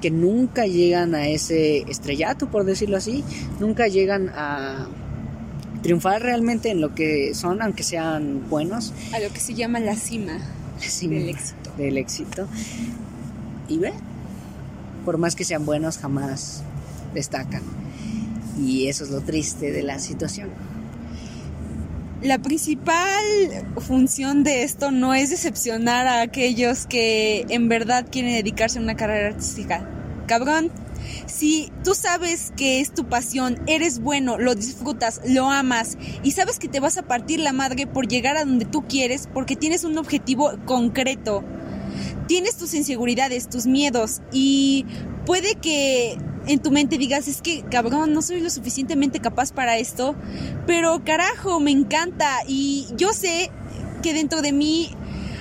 que 0.01 0.09
nunca 0.09 0.65
llegan 0.65 1.13
a 1.13 1.27
ese 1.27 1.79
estrellato, 1.89 2.47
por 2.49 2.63
decirlo 2.63 2.97
así, 2.97 3.23
nunca 3.59 3.87
llegan 3.87 4.29
a 4.33 4.87
triunfar 5.87 6.21
realmente 6.21 6.69
en 6.69 6.81
lo 6.81 6.93
que 6.93 7.33
son, 7.33 7.61
aunque 7.61 7.81
sean 7.81 8.49
buenos. 8.49 8.91
A 9.13 9.19
lo 9.19 9.31
que 9.31 9.39
se 9.39 9.53
llama 9.53 9.79
la 9.79 9.95
cima, 9.95 10.33
del 11.01 11.29
éxito. 11.29 11.71
Del 11.77 11.97
éxito. 11.97 12.47
Y 13.69 13.77
ve, 13.77 13.93
por 15.05 15.17
más 15.17 15.37
que 15.37 15.45
sean 15.45 15.65
buenos, 15.65 15.97
jamás 15.97 16.61
destacan. 17.13 17.61
Y 18.59 18.89
eso 18.89 19.05
es 19.05 19.11
lo 19.11 19.21
triste 19.21 19.71
de 19.71 19.81
la 19.81 19.97
situación. 19.99 20.49
La 22.21 22.39
principal 22.39 23.23
función 23.77 24.43
de 24.43 24.63
esto 24.63 24.91
no 24.91 25.13
es 25.13 25.29
decepcionar 25.29 26.05
a 26.05 26.19
aquellos 26.19 26.85
que 26.85 27.45
en 27.47 27.69
verdad 27.69 28.07
quieren 28.11 28.33
dedicarse 28.33 28.79
a 28.79 28.81
una 28.81 28.97
carrera 28.97 29.29
artística. 29.29 29.87
Cabrón, 30.25 30.69
si 31.27 31.71
tú 31.83 31.93
sabes 31.93 32.51
que 32.55 32.79
es 32.79 32.93
tu 32.93 33.05
pasión, 33.05 33.59
eres 33.67 33.99
bueno, 33.99 34.37
lo 34.37 34.55
disfrutas, 34.55 35.21
lo 35.25 35.49
amas 35.49 35.97
y 36.23 36.31
sabes 36.31 36.57
que 36.57 36.67
te 36.67 36.79
vas 36.79 36.97
a 36.97 37.03
partir 37.03 37.39
la 37.39 37.53
madre 37.53 37.85
por 37.85 38.07
llegar 38.07 38.37
a 38.37 38.45
donde 38.45 38.65
tú 38.65 38.87
quieres 38.87 39.27
porque 39.33 39.55
tienes 39.55 39.83
un 39.83 39.97
objetivo 39.97 40.51
concreto, 40.65 41.43
tienes 42.27 42.57
tus 42.57 42.73
inseguridades, 42.73 43.49
tus 43.49 43.67
miedos 43.67 44.21
y 44.31 44.85
puede 45.25 45.55
que 45.55 46.17
en 46.47 46.59
tu 46.59 46.71
mente 46.71 46.97
digas, 46.97 47.27
es 47.27 47.41
que 47.41 47.61
cabrón, 47.63 48.13
no 48.13 48.21
soy 48.21 48.39
lo 48.39 48.49
suficientemente 48.49 49.19
capaz 49.19 49.51
para 49.51 49.77
esto, 49.77 50.15
pero 50.65 51.03
carajo, 51.03 51.59
me 51.59 51.71
encanta 51.71 52.37
y 52.47 52.87
yo 52.95 53.11
sé 53.11 53.51
que 54.01 54.13
dentro 54.13 54.41
de 54.41 54.53
mí 54.53 54.89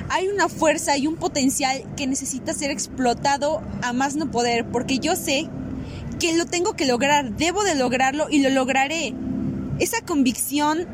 hay 0.09 0.29
una 0.29 0.49
fuerza 0.49 0.97
y 0.97 1.07
un 1.07 1.17
potencial 1.17 1.85
que 1.97 2.07
necesita 2.07 2.53
ser 2.55 2.71
explotado 2.71 3.63
a 3.83 3.93
más 3.93 4.17
no 4.17 4.31
poder, 4.31 4.67
porque 4.67 4.99
yo 4.99 5.17
sé 5.17 5.49
que 6.19 6.37
lo 6.37 6.47
tengo 6.47 6.75
que 6.75 6.87
lograr, 6.87 7.33
debo 7.37 7.65
de 7.65 7.75
lograrlo 7.75 8.27
y 8.31 8.43
lo 8.43 8.51
lograré. 8.51 9.15
Esa 9.79 10.01
convicción, 10.01 10.87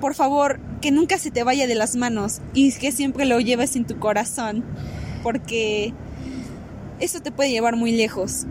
por 0.00 0.14
favor, 0.14 0.60
que 0.80 0.90
nunca 0.90 1.18
se 1.18 1.30
te 1.30 1.44
vaya 1.44 1.66
de 1.66 1.74
las 1.74 1.96
manos 1.96 2.40
y 2.54 2.72
que 2.72 2.92
siempre 2.92 3.24
lo 3.24 3.40
lleves 3.40 3.76
en 3.76 3.86
tu 3.86 3.98
corazón, 3.98 4.64
porque 5.22 5.92
eso 6.98 7.20
te 7.20 7.32
puede 7.32 7.50
llevar 7.50 7.76
muy 7.76 7.92
lejos. 7.92 8.46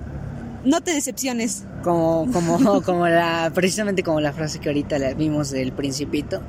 No 0.63 0.81
te 0.81 0.93
decepciones. 0.93 1.65
Como, 1.83 2.27
como, 2.31 2.81
como 2.83 3.07
la, 3.07 3.51
precisamente 3.53 4.03
como 4.03 4.21
la 4.21 4.33
frase 4.33 4.59
que 4.59 4.69
ahorita 4.69 4.99
la 4.99 5.13
vimos 5.13 5.49
del 5.51 5.71
principito, 5.71 6.41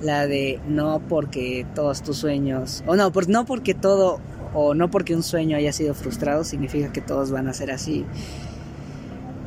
la 0.00 0.26
de 0.26 0.60
no 0.68 1.00
porque 1.08 1.66
todos 1.74 2.02
tus 2.02 2.18
sueños, 2.18 2.84
o 2.86 2.96
no, 2.96 3.12
por, 3.12 3.28
no 3.28 3.46
porque 3.46 3.74
todo, 3.74 4.20
o 4.54 4.74
no 4.74 4.90
porque 4.90 5.14
un 5.14 5.22
sueño 5.22 5.56
haya 5.56 5.72
sido 5.72 5.94
frustrado, 5.94 6.44
significa 6.44 6.92
que 6.92 7.00
todos 7.00 7.30
van 7.30 7.48
a 7.48 7.54
ser 7.54 7.70
así. 7.70 8.04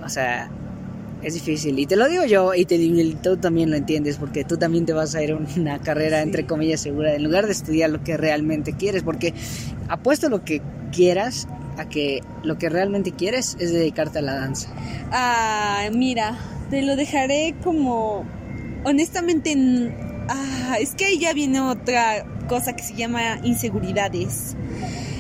O 0.10 0.12
sea, 0.12 0.50
es 1.22 1.36
difícil. 1.36 1.78
Y 1.78 1.86
te 1.86 1.95
lo 1.95 2.10
digo 2.10 2.26
yo, 2.26 2.56
y, 2.56 2.65
te, 2.65 2.78
y 2.78 3.17
tú 3.22 3.38
también 3.38 3.69
lo 3.69 3.76
entiendes, 3.76 4.17
porque 4.17 4.43
tú 4.43 4.58
también 4.58 4.88
te 4.88 4.93
vas 4.93 5.13
a 5.13 5.22
ir 5.22 5.34
a 5.34 5.38
una 5.38 5.78
carrera, 5.78 6.24
entre 6.24 6.48
comillas, 6.48 6.82
segura, 6.82 7.13
en 7.13 7.24
lugar 7.24 7.45
de 7.45 7.52
estudiar 7.52 7.91
lo 7.91 8.04
que 8.04 8.17
realmente 8.17 8.74
quieres, 8.74 9.04
porque 9.04 9.36
apuesto 9.88 10.30
lo 10.30 10.43
que 10.43 10.63
quieras 10.91 11.48
a 11.78 11.88
que 11.88 12.22
lo 12.41 12.58
que 12.58 12.69
realmente 12.69 13.12
quieres 13.12 13.56
es 13.60 13.72
dedicarte 13.72 14.17
a 14.17 14.22
la 14.24 14.34
danza. 14.34 14.69
Ah, 15.12 15.88
mira, 15.93 16.39
te 16.72 16.82
lo 16.82 16.95
dejaré 16.95 17.54
como, 17.63 18.26
honestamente, 18.84 19.56
ah, 20.28 20.78
es 20.80 20.95
que 20.95 21.06
ahí 21.06 21.19
ya 21.19 21.34
viene 21.34 21.62
otra 21.62 22.26
cosa 22.48 22.76
que 22.76 22.82
se 22.82 22.95
llama 22.95 23.39
inseguridades. 23.43 24.56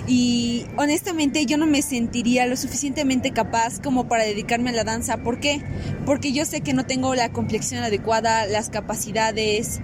Y 0.09 0.65
honestamente 0.75 1.45
yo 1.45 1.59
no 1.59 1.67
me 1.67 1.83
sentiría 1.83 2.47
lo 2.47 2.57
suficientemente 2.57 3.29
capaz 3.29 3.79
como 3.79 4.07
para 4.07 4.23
dedicarme 4.23 4.71
a 4.71 4.73
la 4.73 4.83
danza. 4.83 5.17
¿Por 5.17 5.39
qué? 5.39 5.61
Porque 6.03 6.33
yo 6.33 6.45
sé 6.45 6.61
que 6.61 6.73
no 6.73 6.83
tengo 6.83 7.13
la 7.13 7.31
complexión 7.31 7.83
adecuada, 7.83 8.47
las 8.47 8.71
capacidades 8.71 9.79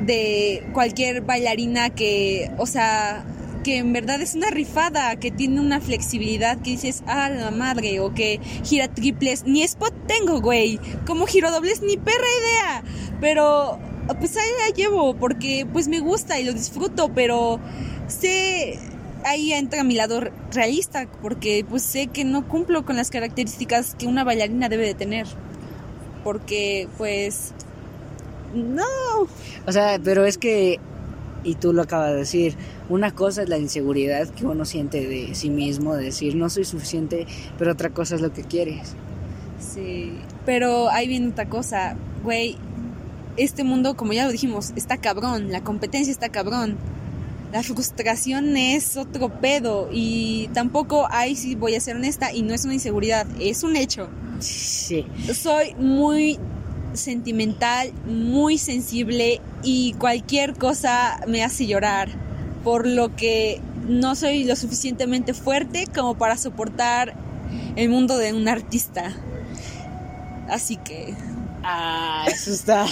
de 0.00 0.66
cualquier 0.72 1.20
bailarina 1.20 1.90
que, 1.90 2.50
o 2.56 2.64
sea, 2.64 3.22
que 3.62 3.76
en 3.76 3.92
verdad 3.92 4.22
es 4.22 4.34
una 4.34 4.48
rifada, 4.48 5.16
que 5.16 5.30
tiene 5.30 5.60
una 5.60 5.78
flexibilidad 5.78 6.58
que 6.62 6.70
dices, 6.70 7.02
ah, 7.06 7.28
la 7.28 7.50
madre, 7.50 8.00
o 8.00 8.14
que 8.14 8.40
gira 8.64 8.88
triples, 8.88 9.44
ni 9.44 9.62
spot 9.62 9.92
tengo, 10.06 10.40
güey, 10.40 10.80
como 11.06 11.26
giro 11.26 11.50
dobles, 11.50 11.82
ni 11.82 11.98
perra 11.98 12.16
idea, 12.16 12.82
pero 13.20 13.78
pues 14.18 14.36
ahí 14.38 14.48
la 14.66 14.74
llevo, 14.74 15.14
porque 15.14 15.66
pues 15.70 15.86
me 15.86 16.00
gusta 16.00 16.40
y 16.40 16.44
lo 16.44 16.54
disfruto, 16.54 17.12
pero 17.14 17.60
sé, 18.08 18.78
ahí 19.24 19.52
entra 19.52 19.84
mi 19.84 19.94
lado 19.94 20.20
realista, 20.52 21.06
porque 21.22 21.64
pues 21.68 21.82
sé 21.82 22.06
que 22.06 22.24
no 22.24 22.46
cumplo 22.46 22.84
con 22.84 22.96
las 22.96 23.10
características 23.10 23.94
que 23.94 24.06
una 24.06 24.24
bailarina 24.24 24.68
debe 24.68 24.86
de 24.86 24.94
tener, 24.94 25.26
porque 26.24 26.88
pues... 26.98 27.52
No. 28.54 28.82
O 29.66 29.72
sea, 29.72 30.00
pero 30.02 30.24
es 30.24 30.36
que, 30.36 30.80
y 31.44 31.54
tú 31.54 31.72
lo 31.72 31.82
acabas 31.82 32.10
de 32.10 32.16
decir, 32.16 32.56
una 32.88 33.12
cosa 33.14 33.42
es 33.42 33.48
la 33.48 33.58
inseguridad 33.58 34.28
que 34.28 34.44
uno 34.44 34.64
siente 34.64 35.06
de 35.06 35.34
sí 35.34 35.50
mismo, 35.50 35.94
de 35.94 36.04
decir 36.06 36.34
no 36.34 36.50
soy 36.50 36.64
suficiente, 36.64 37.26
pero 37.58 37.72
otra 37.72 37.90
cosa 37.90 38.16
es 38.16 38.20
lo 38.20 38.32
que 38.32 38.42
quieres. 38.42 38.94
Sí, 39.60 40.12
pero 40.44 40.88
ahí 40.88 41.06
viene 41.06 41.28
otra 41.28 41.48
cosa, 41.48 41.96
güey, 42.24 42.56
este 43.36 43.62
mundo, 43.62 43.96
como 43.96 44.12
ya 44.12 44.24
lo 44.24 44.32
dijimos, 44.32 44.72
está 44.76 44.96
cabrón, 44.96 45.52
la 45.52 45.62
competencia 45.62 46.10
está 46.10 46.28
cabrón. 46.28 46.76
La 47.52 47.62
frustración 47.64 48.56
es 48.56 48.96
otro 48.96 49.40
pedo 49.40 49.88
y 49.92 50.48
tampoco, 50.54 51.08
ahí 51.10 51.34
sí 51.34 51.56
voy 51.56 51.74
a 51.74 51.80
ser 51.80 51.96
honesta, 51.96 52.32
y 52.32 52.42
no 52.42 52.54
es 52.54 52.64
una 52.64 52.74
inseguridad, 52.74 53.26
es 53.40 53.64
un 53.64 53.74
hecho. 53.74 54.08
Sí. 54.38 55.04
Soy 55.34 55.74
muy 55.74 56.38
sentimental, 56.92 57.92
muy 58.06 58.56
sensible 58.56 59.40
y 59.62 59.94
cualquier 59.94 60.54
cosa 60.54 61.20
me 61.26 61.42
hace 61.42 61.66
llorar 61.66 62.08
por 62.62 62.86
lo 62.86 63.14
que 63.16 63.60
no 63.88 64.14
soy 64.14 64.44
lo 64.44 64.54
suficientemente 64.54 65.34
fuerte 65.34 65.86
como 65.92 66.16
para 66.16 66.36
soportar 66.36 67.14
el 67.74 67.88
mundo 67.88 68.16
de 68.16 68.32
un 68.32 68.48
artista. 68.48 69.12
Así 70.48 70.76
que... 70.76 71.14
Ah, 71.62 72.24
eso 72.32 72.52
está. 72.52 72.86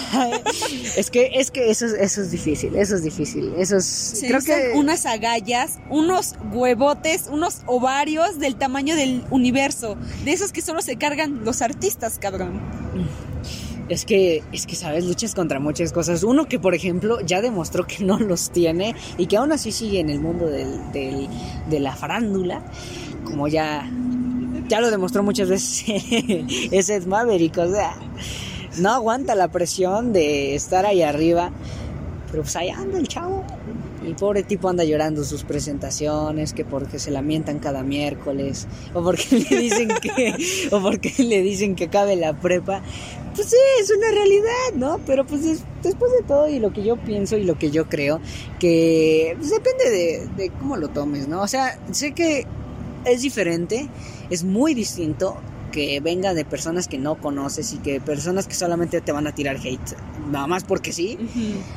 es 0.97 1.11
que, 1.11 1.31
es 1.35 1.51
que 1.51 1.71
eso, 1.71 1.87
eso 1.87 2.21
es 2.21 2.31
difícil, 2.31 2.77
eso 2.77 2.97
es 2.97 3.03
difícil. 3.03 3.53
Eso 3.57 3.77
es. 3.77 4.23
creo 4.27 4.41
que 4.41 4.73
unas 4.75 5.07
agallas, 5.07 5.79
unos 5.91 6.35
huevotes, 6.53 7.29
unos 7.31 7.63
ovarios 7.67 8.39
del 8.39 8.57
tamaño 8.57 8.97
del 8.97 9.25
universo. 9.31 9.97
De 10.25 10.33
esos 10.33 10.53
que 10.53 10.63
solo 10.63 10.83
se 10.83 10.97
cargan 10.97 11.45
los 11.45 11.63
artistas, 11.63 12.19
cabrón. 12.19 12.61
Es 13.89 14.05
que, 14.05 14.43
es 14.53 14.67
que, 14.67 14.77
¿sabes? 14.77 15.07
Luchas 15.07 15.35
contra 15.35 15.61
muchas 15.61 15.93
cosas. 15.93 16.23
Uno 16.23 16.47
que, 16.47 16.59
por 16.59 16.75
ejemplo, 16.75 17.21
ya 17.23 17.41
demostró 17.41 17.87
que 17.87 18.05
no 18.05 18.19
los 18.19 18.51
tiene 18.51 18.95
y 19.17 19.27
que 19.27 19.39
aún 19.39 19.51
así 19.51 19.73
sigue 19.73 20.01
en 20.01 20.11
el 20.11 20.21
mundo 20.21 20.47
del, 20.47 20.93
del, 20.93 21.27
de 21.71 21.81
la 21.81 21.97
farándula, 21.97 22.63
como 23.25 23.49
ya, 23.49 23.91
ya 24.69 24.81
lo 24.83 24.91
demostró 24.91 25.23
muchas 25.23 25.49
veces, 25.49 25.85
es 26.71 26.91
Ed 26.91 27.07
Maverick. 27.07 27.57
O 27.57 27.71
sea, 27.71 27.95
no 28.77 28.91
aguanta 28.91 29.35
la 29.35 29.49
presión 29.49 30.13
de 30.13 30.55
estar 30.55 30.87
ahí 30.87 31.03
arriba, 31.03 31.51
pero 32.31 32.43
pues 32.43 32.57
ahí 32.57 32.71
anda 32.71 32.99
el 32.99 33.09
chavo. 33.09 33.45
Y 34.07 34.15
pobre 34.15 34.43
tipo 34.43 34.69
anda 34.69 34.85
llorando 34.85 35.25
sus 35.25 35.43
presentaciones, 35.43 36.53
que 36.53 36.65
porque 36.65 36.99
se 36.99 37.11
lamentan 37.11 37.59
cada 37.59 37.83
miércoles, 37.83 38.67
o 38.95 39.03
porque 39.03 39.45
le 39.51 39.59
dicen 39.59 39.89
que, 40.01 40.35
o 40.71 40.81
porque 40.81 41.13
le 41.19 41.43
dicen 41.43 41.75
que 41.75 41.85
acabe 41.85 42.17
la 42.17 42.39
prepa. 42.39 42.83
Pues 43.35 43.49
sí, 43.51 43.57
es 43.81 43.91
una 43.91 44.11
realidad, 44.11 44.75
¿no? 44.77 45.01
Pero 45.07 45.27
pues 45.27 45.63
después 45.83 46.13
de 46.13 46.23
todo 46.27 46.49
y 46.49 46.59
lo 46.59 46.73
que 46.73 46.83
yo 46.83 46.97
pienso 46.97 47.37
y 47.37 47.45
lo 47.45 47.59
que 47.59 47.71
yo 47.71 47.89
creo, 47.89 48.21
que 48.59 49.35
pues, 49.39 49.51
depende 49.51 49.91
de, 49.91 50.29
de 50.37 50.51
cómo 50.51 50.77
lo 50.77 50.89
tomes, 50.89 51.29
¿no? 51.29 51.43
O 51.43 51.49
sea, 51.49 51.79
sé 51.91 52.13
que 52.13 52.47
es 53.05 53.23
diferente, 53.23 53.89
es 54.31 54.45
muy 54.45 54.75
distinto 54.75 55.37
que 55.71 56.01
venga 56.01 56.35
de 56.35 56.45
personas 56.45 56.89
que 56.89 56.99
no 56.99 57.17
conoces 57.17 57.73
y 57.73 57.79
que 57.79 58.01
personas 58.01 58.47
que 58.47 58.55
solamente 58.55 59.01
te 59.01 59.13
van 59.13 59.27
a 59.27 59.35
tirar 59.35 59.57
hate, 59.57 59.97
nada 60.31 60.47
más 60.47 60.65
porque 60.65 60.93
sí, 60.93 61.19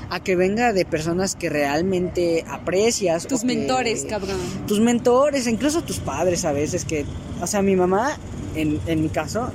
a 0.09 0.19
que 0.19 0.35
venga 0.35 0.73
de 0.73 0.85
personas 0.85 1.35
que 1.35 1.49
realmente 1.49 2.45
aprecias. 2.49 3.27
Tus 3.27 3.43
mentores, 3.43 4.05
cabrón. 4.07 4.37
Tus 4.67 4.79
mentores, 4.79 5.47
incluso 5.47 5.83
tus 5.83 5.99
padres 5.99 6.45
a 6.45 6.51
veces 6.51 6.85
que, 6.85 7.05
o 7.41 7.47
sea, 7.47 7.61
mi 7.61 7.75
mamá, 7.75 8.17
en, 8.55 8.79
en 8.87 9.01
mi 9.01 9.09
caso, 9.09 9.51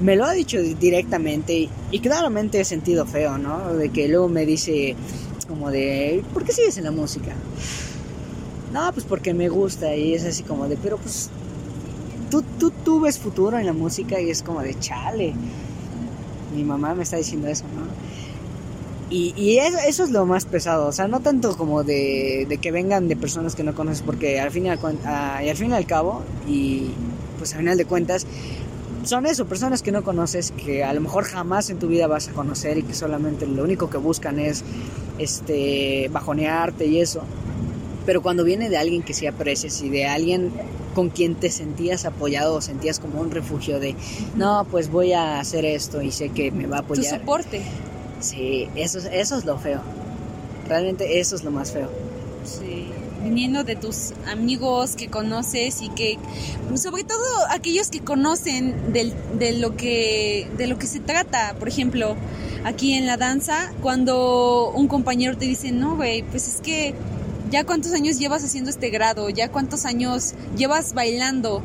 me 0.00 0.16
lo 0.16 0.24
ha 0.24 0.32
dicho 0.32 0.60
directamente 0.60 1.68
y, 1.90 1.98
claramente 2.00 2.60
he 2.60 2.64
sentido 2.64 3.06
feo, 3.06 3.38
¿no? 3.38 3.74
De 3.74 3.90
que 3.90 4.08
luego 4.08 4.28
me 4.28 4.46
dice 4.46 4.96
como 5.46 5.70
de, 5.70 6.22
¿por 6.32 6.44
qué 6.44 6.52
sigues 6.52 6.78
en 6.78 6.84
la 6.84 6.90
música? 6.90 7.32
No, 8.72 8.92
pues 8.92 9.04
porque 9.04 9.34
me 9.34 9.48
gusta 9.48 9.94
y 9.94 10.14
es 10.14 10.24
así 10.24 10.42
como 10.42 10.68
de, 10.68 10.76
pero 10.76 10.96
pues 10.96 11.28
tú, 12.30 12.42
tú, 12.58 12.70
tú 12.70 13.00
ves 13.00 13.18
futuro 13.18 13.58
en 13.58 13.66
la 13.66 13.72
música 13.72 14.20
y 14.20 14.30
es 14.30 14.42
como 14.42 14.62
de 14.62 14.78
chale. 14.78 15.34
Mi 16.54 16.64
mamá 16.64 16.94
me 16.94 17.02
está 17.02 17.16
diciendo 17.16 17.48
eso, 17.48 17.64
¿no? 17.74 17.90
Y, 19.10 19.34
y 19.36 19.58
eso, 19.58 20.04
es 20.04 20.10
lo 20.10 20.24
más 20.24 20.44
pesado, 20.44 20.86
o 20.86 20.92
sea, 20.92 21.08
no 21.08 21.18
tanto 21.18 21.56
como 21.56 21.82
de, 21.82 22.46
de 22.48 22.58
que 22.58 22.70
vengan 22.70 23.08
de 23.08 23.16
personas 23.16 23.56
que 23.56 23.64
no 23.64 23.74
conoces, 23.74 24.02
porque 24.02 24.38
al 24.38 24.52
fin 24.52 24.66
y 24.66 24.68
al, 24.68 24.78
y 25.44 25.48
al 25.48 25.56
fin 25.56 25.72
y 25.72 25.74
al 25.74 25.84
cabo, 25.84 26.22
y 26.46 26.92
pues 27.36 27.52
al 27.54 27.58
final 27.58 27.76
de 27.76 27.86
cuentas, 27.86 28.24
son 29.02 29.26
eso, 29.26 29.46
personas 29.46 29.82
que 29.82 29.90
no 29.90 30.04
conoces, 30.04 30.52
que 30.52 30.84
a 30.84 30.92
lo 30.92 31.00
mejor 31.00 31.24
jamás 31.24 31.70
en 31.70 31.80
tu 31.80 31.88
vida 31.88 32.06
vas 32.06 32.28
a 32.28 32.32
conocer 32.32 32.78
y 32.78 32.84
que 32.84 32.94
solamente 32.94 33.46
lo 33.46 33.64
único 33.64 33.90
que 33.90 33.98
buscan 33.98 34.38
es 34.38 34.62
este 35.18 36.08
bajonearte 36.12 36.86
y 36.86 37.00
eso. 37.00 37.22
Pero 38.06 38.22
cuando 38.22 38.44
viene 38.44 38.70
de 38.70 38.76
alguien 38.76 39.02
que 39.02 39.12
sí 39.12 39.26
aprecias 39.26 39.82
y 39.82 39.88
de 39.88 40.06
alguien 40.06 40.52
con 40.94 41.10
quien 41.10 41.34
te 41.34 41.50
sentías 41.50 42.04
apoyado 42.04 42.54
o 42.54 42.60
sentías 42.60 42.98
como 42.98 43.20
un 43.20 43.30
refugio 43.30 43.80
de, 43.80 43.94
no, 44.36 44.66
pues 44.70 44.90
voy 44.90 45.12
a 45.12 45.40
hacer 45.40 45.64
esto 45.64 46.02
y 46.02 46.10
sé 46.10 46.30
que 46.30 46.50
me 46.50 46.66
va 46.66 46.78
a 46.78 46.80
apoyar. 46.80 47.04
Tu 47.04 47.20
soporte. 47.20 47.62
Sí, 48.20 48.68
eso, 48.74 48.98
eso 48.98 49.38
es 49.38 49.44
lo 49.44 49.58
feo. 49.58 49.80
Realmente 50.68 51.20
eso 51.20 51.36
es 51.36 51.44
lo 51.44 51.50
más 51.50 51.72
feo. 51.72 51.90
Sí, 52.44 52.86
viniendo 53.22 53.64
de 53.64 53.76
tus 53.76 54.12
amigos 54.26 54.96
que 54.96 55.08
conoces 55.08 55.82
y 55.82 55.88
que, 55.90 56.18
sobre 56.74 57.04
todo 57.04 57.24
aquellos 57.50 57.88
que 57.88 58.00
conocen 58.00 58.92
del, 58.92 59.12
de, 59.38 59.52
lo 59.58 59.76
que, 59.76 60.48
de 60.56 60.66
lo 60.66 60.78
que 60.78 60.86
se 60.86 61.00
trata. 61.00 61.54
Por 61.58 61.68
ejemplo, 61.68 62.16
aquí 62.64 62.94
en 62.94 63.06
la 63.06 63.16
danza, 63.16 63.72
cuando 63.82 64.70
un 64.74 64.88
compañero 64.88 65.36
te 65.36 65.44
dice, 65.44 65.72
no, 65.72 65.96
güey, 65.96 66.22
pues 66.22 66.48
es 66.48 66.60
que 66.60 66.94
ya 67.50 67.64
cuántos 67.64 67.92
años 67.92 68.18
llevas 68.18 68.44
haciendo 68.44 68.70
este 68.70 68.90
grado, 68.90 69.28
ya 69.30 69.50
cuántos 69.50 69.84
años 69.84 70.34
llevas 70.56 70.94
bailando 70.94 71.62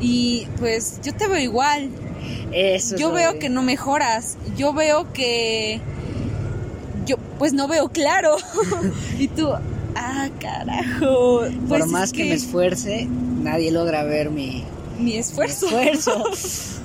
y 0.00 0.46
pues 0.58 1.00
yo 1.02 1.14
te 1.14 1.28
veo 1.28 1.38
igual. 1.38 1.90
Eso 2.52 2.96
yo 2.96 3.12
veo 3.12 3.38
que 3.38 3.48
no 3.48 3.62
mejoras, 3.62 4.36
yo 4.56 4.72
veo 4.72 5.12
que 5.12 5.80
yo 7.06 7.16
pues 7.38 7.52
no 7.52 7.68
veo 7.68 7.88
claro 7.88 8.36
y 9.18 9.28
tú 9.28 9.48
ah 9.94 10.28
carajo. 10.40 11.40
Por 11.40 11.68
pues 11.68 11.86
más 11.86 12.12
que... 12.12 12.24
me 12.24 12.32
esfuerce, 12.32 13.06
nadie 13.42 13.70
logra 13.70 14.04
ver 14.04 14.30
mi 14.30 14.64
mi 14.98 15.16
esfuerzo. 15.16 15.66
Mi 15.70 15.88
esfuerzo. 15.88 16.24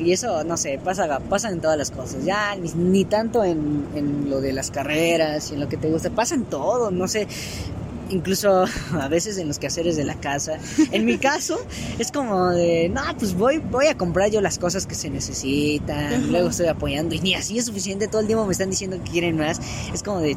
Y 0.00 0.12
eso, 0.12 0.44
no 0.44 0.56
sé, 0.56 0.80
pasa, 0.82 1.20
pasa 1.20 1.50
en 1.50 1.60
todas 1.60 1.78
las 1.78 1.90
cosas. 1.90 2.24
Ya 2.24 2.56
ni, 2.56 2.70
ni 2.72 3.04
tanto 3.04 3.44
en, 3.44 3.86
en 3.94 4.30
lo 4.30 4.40
de 4.40 4.52
las 4.52 4.70
carreras 4.70 5.50
y 5.50 5.54
en 5.54 5.60
lo 5.60 5.68
que 5.68 5.76
te 5.76 5.88
gusta, 5.88 6.10
pasa 6.10 6.34
en 6.34 6.44
todo, 6.44 6.90
no 6.90 7.06
sé 7.08 7.26
incluso 8.10 8.64
a 9.00 9.08
veces 9.08 9.38
en 9.38 9.48
los 9.48 9.58
quehaceres 9.58 9.96
de 9.96 10.04
la 10.04 10.14
casa. 10.14 10.58
En 10.92 11.04
mi 11.04 11.18
caso, 11.18 11.58
es 11.98 12.12
como 12.12 12.50
de, 12.50 12.88
no, 12.88 13.02
pues 13.18 13.34
voy, 13.34 13.58
voy 13.58 13.86
a 13.86 13.96
comprar 13.96 14.30
yo 14.30 14.40
las 14.40 14.58
cosas 14.58 14.86
que 14.86 14.94
se 14.94 15.10
necesitan, 15.10 16.30
luego 16.30 16.48
estoy 16.50 16.66
apoyando 16.66 17.14
y 17.14 17.20
ni 17.20 17.34
así 17.34 17.58
es 17.58 17.66
suficiente, 17.66 18.08
todo 18.08 18.20
el 18.20 18.26
tiempo 18.26 18.44
me 18.44 18.52
están 18.52 18.70
diciendo 18.70 19.02
que 19.02 19.10
quieren 19.10 19.38
más. 19.38 19.60
Es 19.92 20.02
como 20.02 20.20
de, 20.20 20.36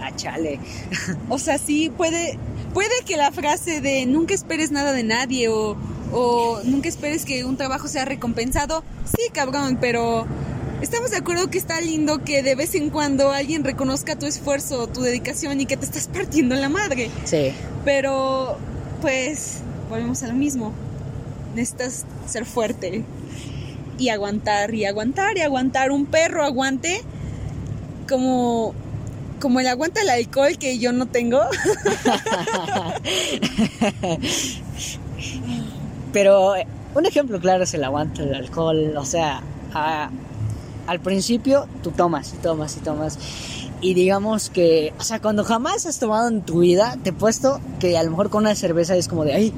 ah, 0.00 0.14
chale. 0.16 0.60
O 1.28 1.38
sea, 1.38 1.58
sí, 1.58 1.90
puede, 1.90 2.38
puede 2.74 3.02
que 3.06 3.16
la 3.16 3.32
frase 3.32 3.80
de 3.80 4.06
nunca 4.06 4.34
esperes 4.34 4.70
nada 4.70 4.92
de 4.92 5.02
nadie 5.02 5.48
o, 5.48 5.76
o 6.12 6.60
nunca 6.64 6.88
esperes 6.88 7.24
que 7.24 7.44
un 7.44 7.56
trabajo 7.56 7.88
sea 7.88 8.04
recompensado, 8.04 8.82
sí, 9.04 9.30
cabrón, 9.32 9.78
pero 9.80 10.26
Estamos 10.82 11.10
de 11.10 11.18
acuerdo 11.18 11.50
que 11.50 11.58
está 11.58 11.78
lindo 11.82 12.24
que 12.24 12.42
de 12.42 12.54
vez 12.54 12.74
en 12.74 12.88
cuando 12.88 13.32
alguien 13.32 13.64
reconozca 13.64 14.18
tu 14.18 14.24
esfuerzo, 14.24 14.86
tu 14.86 15.02
dedicación 15.02 15.60
y 15.60 15.66
que 15.66 15.76
te 15.76 15.84
estás 15.84 16.08
partiendo 16.08 16.54
en 16.54 16.62
la 16.62 16.70
madre. 16.70 17.10
Sí. 17.24 17.52
Pero, 17.84 18.56
pues, 19.02 19.58
volvemos 19.90 20.22
a 20.22 20.28
lo 20.28 20.32
mismo. 20.32 20.72
Necesitas 21.54 22.06
ser 22.26 22.46
fuerte 22.46 23.04
y 23.98 24.08
aguantar 24.08 24.74
y 24.74 24.86
aguantar 24.86 25.36
y 25.36 25.42
aguantar. 25.42 25.90
Un 25.90 26.06
perro 26.06 26.44
aguante 26.44 27.02
como 28.08 28.74
como 29.38 29.60
el 29.60 29.66
aguanta 29.68 30.02
el 30.02 30.10
alcohol 30.10 30.56
que 30.58 30.78
yo 30.78 30.92
no 30.92 31.06
tengo. 31.06 31.40
Pero 36.12 36.56
eh, 36.56 36.66
un 36.94 37.06
ejemplo 37.06 37.40
claro 37.40 37.64
es 37.64 37.74
el 37.74 37.84
aguante 37.84 38.24
del 38.24 38.34
alcohol. 38.34 38.94
O 38.96 39.04
sea, 39.04 39.42
a, 39.72 40.10
al 40.86 41.00
principio 41.00 41.66
tú 41.82 41.90
tomas 41.90 42.34
y 42.34 42.36
tomas 42.38 42.76
y 42.76 42.80
tomas. 42.80 43.18
Y 43.80 43.94
digamos 43.94 44.50
que, 44.50 44.92
o 44.98 45.02
sea, 45.02 45.20
cuando 45.20 45.44
jamás 45.44 45.86
has 45.86 45.98
tomado 45.98 46.28
en 46.28 46.42
tu 46.42 46.60
vida, 46.60 46.98
te 47.02 47.10
he 47.10 47.12
puesto 47.12 47.60
que 47.78 47.96
a 47.96 48.02
lo 48.02 48.10
mejor 48.10 48.28
con 48.28 48.42
una 48.42 48.54
cerveza 48.54 48.94
es 48.94 49.08
como 49.08 49.24
de, 49.24 49.32
ay, 49.32 49.54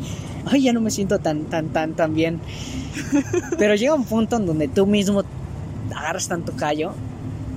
ay, 0.46 0.62
ya 0.62 0.72
no 0.72 0.80
me 0.80 0.90
siento 0.90 1.18
tan, 1.18 1.44
tan, 1.46 1.70
tan, 1.70 1.94
tan 1.94 2.14
bien. 2.14 2.40
Pero 3.58 3.74
llega 3.74 3.94
un 3.94 4.04
punto 4.04 4.36
en 4.36 4.46
donde 4.46 4.68
tú 4.68 4.86
mismo 4.86 5.24
agarras 5.94 6.28
tanto 6.28 6.52
callo 6.52 6.92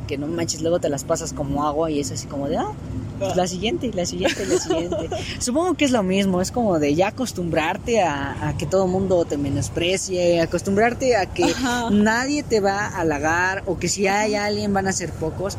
que 0.06 0.18
no 0.18 0.28
manches, 0.28 0.62
luego 0.62 0.80
te 0.80 0.90
las 0.90 1.04
pasas 1.04 1.34
como 1.34 1.66
agua 1.66 1.92
y 1.92 2.00
es 2.00 2.12
así 2.12 2.28
como 2.28 2.48
de, 2.48 2.58
ah, 2.58 2.72
la 3.20 3.48
siguiente, 3.48 3.92
la 3.94 4.06
siguiente, 4.06 4.46
la 4.46 4.60
siguiente. 4.60 5.10
Supongo 5.40 5.76
que 5.76 5.86
es 5.86 5.92
lo 5.92 6.04
mismo, 6.04 6.42
es 6.42 6.52
como 6.52 6.80
de 6.80 6.96
ya 6.96 7.10
acostumbrarte 7.10 8.02
a, 8.02 8.56
que 8.58 8.66
todo 8.66 8.86
el 8.86 8.92
mundo 8.92 9.26
te 9.26 9.38
menosprecie, 9.38 10.42
acostumbrarte 10.42 11.16
a 11.16 11.26
que 11.26 11.54
nadie 11.92 12.44
te 12.44 12.60
va 12.60 12.86
a 12.86 13.00
halagar 13.00 13.64
o 13.66 13.78
que 13.78 13.88
si 13.88 14.08
hay 14.08 14.36
alguien 14.36 14.74
van 14.74 14.88
a 14.88 14.92
ser 14.92 15.12
pocos. 15.12 15.58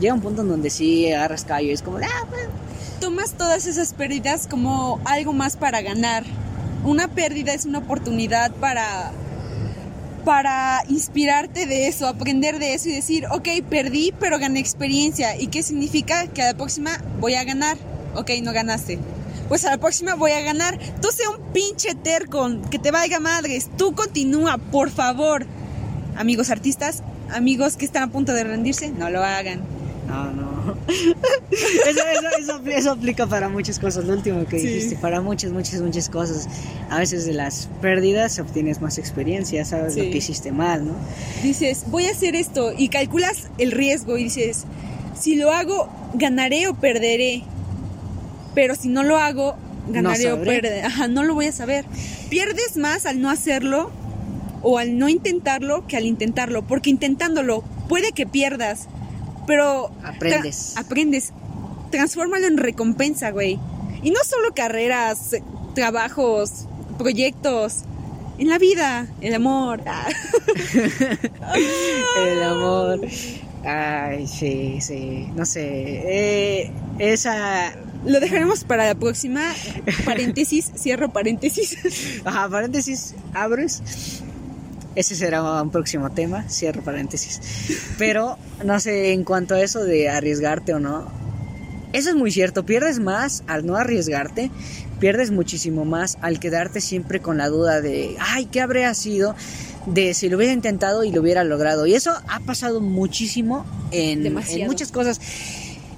Llega 0.00 0.14
un 0.14 0.20
punto 0.20 0.42
en 0.42 0.48
donde 0.48 0.70
sí 0.70 1.12
agarras 1.12 1.44
callo 1.44 1.68
y 1.68 1.72
es 1.72 1.82
como 1.82 1.98
de, 1.98 2.06
ah, 2.06 2.26
Tomas 3.00 3.34
todas 3.34 3.66
esas 3.66 3.92
pérdidas 3.94 4.46
como 4.48 5.00
algo 5.04 5.32
más 5.32 5.56
para 5.56 5.82
ganar. 5.82 6.24
Una 6.84 7.08
pérdida 7.08 7.54
es 7.54 7.64
una 7.64 7.78
oportunidad 7.78 8.50
para 8.52 9.12
para 10.28 10.82
inspirarte 10.90 11.64
de 11.64 11.88
eso, 11.88 12.06
aprender 12.06 12.58
de 12.58 12.74
eso 12.74 12.90
y 12.90 12.92
decir, 12.92 13.24
ok, 13.30 13.48
perdí, 13.66 14.12
pero 14.20 14.38
gané 14.38 14.60
experiencia. 14.60 15.40
¿Y 15.40 15.46
qué 15.46 15.62
significa? 15.62 16.26
Que 16.26 16.42
a 16.42 16.48
la 16.48 16.54
próxima 16.54 17.02
voy 17.18 17.34
a 17.34 17.44
ganar. 17.44 17.78
Ok, 18.14 18.32
no 18.42 18.52
ganaste. 18.52 18.98
Pues 19.48 19.64
a 19.64 19.70
la 19.70 19.78
próxima 19.78 20.16
voy 20.16 20.32
a 20.32 20.42
ganar. 20.42 20.78
Tú 21.00 21.08
sé 21.12 21.22
un 21.28 21.50
pinche 21.54 21.94
terco, 21.94 22.46
que 22.70 22.78
te 22.78 22.90
valga 22.90 23.20
madres. 23.20 23.70
Tú 23.78 23.94
continúa, 23.94 24.58
por 24.58 24.90
favor. 24.90 25.46
Amigos 26.14 26.50
artistas, 26.50 27.02
amigos 27.30 27.78
que 27.78 27.86
están 27.86 28.02
a 28.02 28.12
punto 28.12 28.34
de 28.34 28.44
rendirse, 28.44 28.90
no 28.90 29.08
lo 29.08 29.24
hagan. 29.24 29.62
No, 30.08 30.30
no. 30.30 30.47
Eso, 32.74 32.92
aplica 32.92 33.26
para 33.26 33.48
muchas 33.48 33.78
cosas, 33.78 34.04
lo 34.04 34.14
último 34.14 34.46
que 34.46 34.56
dijiste, 34.56 34.96
para 34.96 35.20
muchas, 35.20 35.52
muchas, 35.52 35.80
muchas 35.80 36.08
cosas. 36.08 36.48
A 36.90 36.98
veces 36.98 37.26
de 37.26 37.34
las 37.34 37.68
pérdidas 37.80 38.38
obtienes 38.38 38.80
más 38.80 38.98
experiencia, 38.98 39.64
sabes 39.64 39.96
lo 39.96 40.04
que 40.04 40.18
hiciste 40.18 40.52
mal, 40.52 40.86
¿no? 40.86 40.94
Dices, 41.42 41.84
voy 41.88 42.06
a 42.06 42.12
hacer 42.12 42.34
esto 42.34 42.72
y 42.76 42.88
calculas 42.88 43.48
el 43.58 43.72
riesgo 43.72 44.16
y 44.16 44.24
dices, 44.24 44.64
si 45.18 45.36
lo 45.36 45.52
hago, 45.52 45.88
ganaré 46.14 46.68
o 46.68 46.74
perderé. 46.74 47.42
Pero 48.54 48.74
si 48.74 48.88
no 48.88 49.02
lo 49.02 49.18
hago, 49.18 49.56
ganaré 49.88 50.32
o 50.32 50.42
perderé. 50.42 50.82
Ajá, 50.82 51.08
no 51.08 51.22
lo 51.22 51.34
voy 51.34 51.46
a 51.46 51.52
saber. 51.52 51.84
Pierdes 52.30 52.76
más 52.76 53.04
al 53.06 53.20
no 53.20 53.30
hacerlo 53.30 53.90
o 54.62 54.78
al 54.78 54.98
no 54.98 55.08
intentarlo 55.08 55.86
que 55.86 55.96
al 55.96 56.06
intentarlo, 56.06 56.62
porque 56.62 56.90
intentándolo 56.90 57.62
puede 57.88 58.12
que 58.12 58.26
pierdas, 58.26 58.88
pero... 59.48 59.90
Aprendes. 60.04 60.76
aprendes. 60.76 61.32
Transfórmalo 61.90 62.46
en 62.46 62.58
recompensa, 62.58 63.30
güey. 63.30 63.58
Y 64.02 64.10
no 64.10 64.20
solo 64.22 64.54
carreras, 64.54 65.30
trabajos, 65.74 66.66
proyectos. 66.98 67.84
En 68.38 68.48
la 68.48 68.58
vida, 68.58 69.08
el 69.22 69.34
amor. 69.34 69.80
el 72.18 72.42
amor. 72.44 73.00
Ay, 73.64 74.28
sí, 74.28 74.80
sí. 74.80 75.26
No 75.34 75.44
sé. 75.44 76.02
Eh, 76.04 76.70
esa. 76.98 77.72
Lo 78.04 78.20
dejaremos 78.20 78.64
para 78.64 78.86
la 78.86 78.94
próxima. 78.94 79.42
Paréntesis, 80.04 80.70
cierro 80.76 81.08
paréntesis. 81.08 82.20
Ajá, 82.24 82.48
paréntesis, 82.48 83.14
abres. 83.32 84.22
Ese 84.98 85.14
será 85.14 85.62
un 85.62 85.70
próximo 85.70 86.10
tema, 86.10 86.42
cierro 86.48 86.82
paréntesis. 86.82 87.40
Pero, 87.98 88.36
no 88.64 88.80
sé, 88.80 89.12
en 89.12 89.22
cuanto 89.22 89.54
a 89.54 89.60
eso 89.60 89.84
de 89.84 90.08
arriesgarte 90.08 90.74
o 90.74 90.80
no, 90.80 91.06
eso 91.92 92.10
es 92.10 92.16
muy 92.16 92.32
cierto, 92.32 92.66
pierdes 92.66 92.98
más 92.98 93.44
al 93.46 93.64
no 93.64 93.76
arriesgarte, 93.76 94.50
pierdes 94.98 95.30
muchísimo 95.30 95.84
más 95.84 96.18
al 96.20 96.40
quedarte 96.40 96.80
siempre 96.80 97.20
con 97.20 97.38
la 97.38 97.46
duda 97.46 97.80
de, 97.80 98.16
ay, 98.18 98.46
¿qué 98.46 98.60
habría 98.60 98.92
sido? 98.92 99.36
De 99.86 100.14
si 100.14 100.28
lo 100.28 100.36
hubiera 100.36 100.52
intentado 100.52 101.04
y 101.04 101.12
lo 101.12 101.20
hubiera 101.20 101.44
logrado. 101.44 101.86
Y 101.86 101.94
eso 101.94 102.10
ha 102.26 102.40
pasado 102.40 102.80
muchísimo 102.80 103.64
en, 103.92 104.34
muchas 104.66 104.90
cosas. 104.90 105.20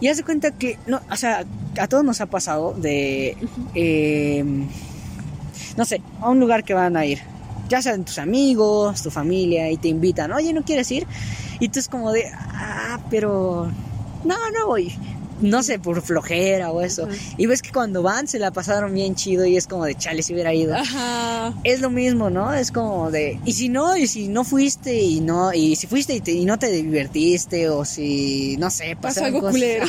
Y 0.02 0.08
haz 0.08 0.18
de 0.18 0.24
cuenta 0.24 0.50
que, 0.50 0.78
no, 0.86 1.00
o 1.10 1.16
sea, 1.16 1.46
a 1.80 1.88
todos 1.88 2.04
nos 2.04 2.20
ha 2.20 2.26
pasado 2.26 2.74
de, 2.74 3.34
em, 3.72 4.68
no 5.78 5.86
sé, 5.86 6.02
a 6.20 6.28
un 6.28 6.38
lugar 6.38 6.64
que 6.64 6.74
van 6.74 6.98
a 6.98 7.06
ir 7.06 7.20
ya 7.70 7.80
sean 7.80 8.04
tus 8.04 8.18
amigos, 8.18 9.02
tu 9.02 9.10
familia, 9.10 9.70
y 9.70 9.76
te 9.78 9.88
invitan, 9.88 10.32
oye, 10.32 10.52
¿no 10.52 10.62
quieres 10.62 10.90
ir? 10.90 11.06
Y 11.60 11.68
tú 11.68 11.78
es 11.78 11.88
como 11.88 12.12
de, 12.12 12.24
ah, 12.34 12.98
pero 13.08 13.70
no, 14.24 14.36
no 14.50 14.66
voy. 14.66 14.92
No 15.40 15.62
sé, 15.62 15.78
por 15.78 16.02
flojera 16.02 16.70
o 16.70 16.82
eso. 16.82 17.08
Y 17.38 17.46
ves 17.46 17.62
que 17.62 17.72
cuando 17.72 18.02
van 18.02 18.28
se 18.28 18.38
la 18.38 18.50
pasaron 18.50 18.92
bien 18.92 19.14
chido 19.14 19.46
y 19.46 19.56
es 19.56 19.66
como 19.66 19.86
de, 19.86 19.94
chale, 19.94 20.22
si 20.22 20.34
hubiera 20.34 20.52
ido. 20.52 20.74
Ajá. 20.74 21.54
Es 21.64 21.80
lo 21.80 21.88
mismo, 21.88 22.28
¿no? 22.28 22.52
Es 22.52 22.70
como 22.70 23.10
de, 23.10 23.40
y 23.46 23.54
si 23.54 23.70
no, 23.70 23.96
y 23.96 24.06
si 24.06 24.28
no 24.28 24.44
fuiste 24.44 25.00
y 25.00 25.20
no, 25.20 25.54
y 25.54 25.76
si 25.76 25.86
fuiste 25.86 26.20
y, 26.30 26.44
no 26.44 26.58
te 26.58 26.70
divertiste 26.70 27.70
o 27.70 27.86
si, 27.86 28.58
no 28.58 28.68
sé, 28.68 28.98
pasó 29.00 29.24
algo 29.24 29.40
culero. 29.40 29.86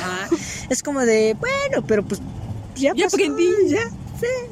Es 0.69 0.81
como 0.83 1.01
de, 1.01 1.35
bueno, 1.37 1.85
pero 1.85 2.05
pues 2.05 2.21
ya, 2.75 2.93
ya 2.95 3.07
aprendí. 3.07 3.49
Ya, 3.67 3.89
sí 4.19 4.50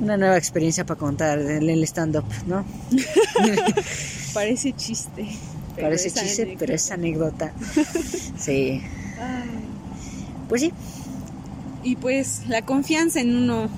una 0.00 0.16
nueva 0.16 0.36
experiencia 0.36 0.84
para 0.84 0.98
contar 0.98 1.38
en 1.38 1.68
el 1.68 1.82
stand-up, 1.84 2.24
¿no? 2.46 2.64
Parece 4.34 4.72
chiste. 4.72 5.28
Parece 5.80 6.10
chiste, 6.10 6.56
pero 6.58 6.74
es 6.74 6.90
anécdota. 6.90 7.52
Sí. 8.38 8.82
Pues 10.48 10.62
sí. 10.62 10.72
Y 11.82 11.96
pues 11.96 12.42
la 12.48 12.62
confianza 12.62 13.20
en 13.20 13.36
uno 13.36 13.68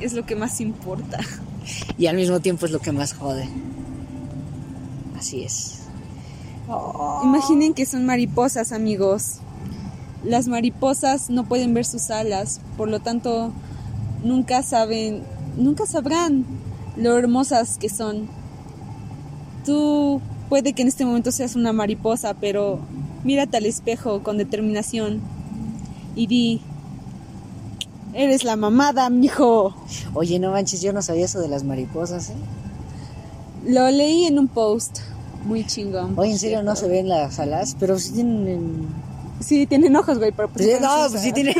es 0.00 0.12
lo 0.12 0.24
que 0.24 0.36
más 0.36 0.60
importa. 0.60 1.18
Y 1.98 2.06
al 2.06 2.16
mismo 2.16 2.40
tiempo 2.40 2.66
es 2.66 2.72
lo 2.72 2.80
que 2.80 2.92
más 2.92 3.14
jode. 3.14 3.48
Así 5.16 5.44
es. 5.44 5.78
Imaginen 7.22 7.74
que 7.74 7.86
son 7.86 8.06
mariposas, 8.06 8.72
amigos. 8.72 9.38
Las 10.24 10.48
mariposas 10.48 11.30
no 11.30 11.44
pueden 11.44 11.74
ver 11.74 11.84
sus 11.84 12.10
alas, 12.10 12.60
por 12.76 12.88
lo 12.88 13.00
tanto 13.00 13.52
nunca 14.24 14.62
saben 14.62 15.22
nunca 15.56 15.86
sabrán 15.86 16.44
lo 16.96 17.16
hermosas 17.18 17.78
que 17.78 17.88
son. 17.88 18.28
Tú 19.64 20.20
puede 20.48 20.72
que 20.72 20.82
en 20.82 20.88
este 20.88 21.04
momento 21.04 21.32
seas 21.32 21.56
una 21.56 21.72
mariposa, 21.72 22.34
pero 22.34 22.80
mírate 23.24 23.56
al 23.56 23.66
espejo 23.66 24.22
con 24.22 24.38
determinación 24.38 25.20
y 26.14 26.26
di, 26.26 26.60
eres 28.12 28.44
la 28.44 28.56
mamada, 28.56 29.08
mijo. 29.10 29.74
Oye, 30.14 30.38
no 30.38 30.50
manches, 30.50 30.82
yo 30.82 30.92
no 30.92 31.02
sabía 31.02 31.24
eso 31.24 31.40
de 31.40 31.48
las 31.48 31.64
mariposas, 31.64 32.30
¿eh? 32.30 32.34
Lo 33.66 33.88
leí 33.90 34.24
en 34.24 34.38
un 34.38 34.48
post 34.48 34.98
muy 35.46 35.64
chingón. 35.64 36.18
Oye, 36.18 36.32
en 36.32 36.38
serio 36.38 36.62
no 36.62 36.74
se 36.74 36.88
ven 36.88 37.08
las 37.08 37.38
alas, 37.38 37.76
pero 37.78 37.98
sí 37.98 38.12
tienen... 38.12 38.88
Sí, 39.42 39.66
tienen 39.66 39.94
ojos, 39.96 40.18
güey, 40.18 40.32
pero 40.32 40.48
pues 40.48 40.64
Sí, 40.64 40.72
no, 40.80 40.88
pues 41.10 41.22
sí 41.22 41.30
o 41.30 41.34
sea, 41.34 41.34
tiene. 41.34 41.54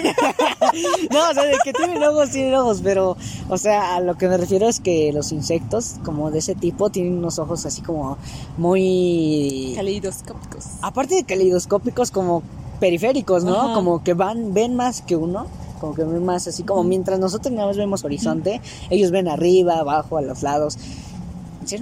no, 1.11 1.31
o 1.31 1.35
sea, 1.35 1.43
de 1.45 1.57
que 1.65 1.73
tienen 1.73 2.03
ojos, 2.03 2.31
tienen 2.31 2.55
ojos, 2.55 2.81
pero, 2.83 3.17
o 3.49 3.59
sea, 3.59 3.97
a 3.97 4.01
lo 4.01 4.17
que 4.17 4.29
me 4.29 4.37
refiero 4.37 4.69
es 4.69 4.81
que 4.81 5.13
los 5.13 5.33
insectos, 5.33 5.97
como 6.05 6.31
de 6.31 6.39
ese 6.39 6.55
tipo, 6.55 6.91
tienen 6.91 7.19
unos 7.19 7.39
ojos 7.39 7.67
así 7.67 7.83
como 7.83 8.19
muy. 8.57 9.73
Caleidoscópicos. 9.77 10.65
Aparte 10.83 11.17
de 11.17 11.25
caleidoscópicos, 11.25 12.11
como 12.11 12.43
periféricos, 12.81 13.45
¿no? 13.45 13.61
Ajá. 13.61 13.75
Como 13.75 14.03
que 14.03 14.15
van, 14.15 14.55
ven 14.55 14.75
más 14.75 15.03
que 15.03 15.17
uno. 15.17 15.47
Como 15.81 15.95
que 15.95 16.05
ven 16.05 16.25
más 16.25 16.47
así, 16.47 16.63
como 16.63 16.85
mientras 16.85 17.19
nosotros 17.19 17.53
nada 17.53 17.67
más 17.67 17.77
vemos 17.77 18.05
horizonte, 18.05 18.61
ellos 18.89 19.11
ven 19.11 19.27
arriba, 19.27 19.79
abajo, 19.79 20.17
a 20.17 20.23
los 20.23 20.43
lados. 20.45 20.79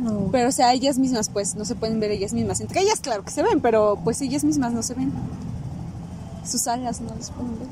No. 0.01 0.29
Pero, 0.31 0.49
o 0.49 0.53
sea, 0.53 0.73
ellas 0.73 0.99
mismas, 0.99 1.29
pues, 1.29 1.55
no 1.55 1.65
se 1.65 1.75
pueden 1.75 2.01
ver 2.01 2.11
ellas 2.11 2.33
mismas. 2.33 2.61
Entre 2.61 2.81
ellas, 2.81 3.01
claro 3.01 3.25
que 3.25 3.31
se 3.31 3.43
ven, 3.43 3.61
pero 3.61 3.99
pues 4.03 4.21
ellas 4.21 4.45
mismas 4.45 4.73
no 4.73 4.83
se 4.83 4.95
ven. 4.95 5.13
Sus 6.51 6.67
alas 6.67 7.01
no 7.01 7.15
las 7.15 7.31
pueden 7.31 7.59
ver. 7.59 7.69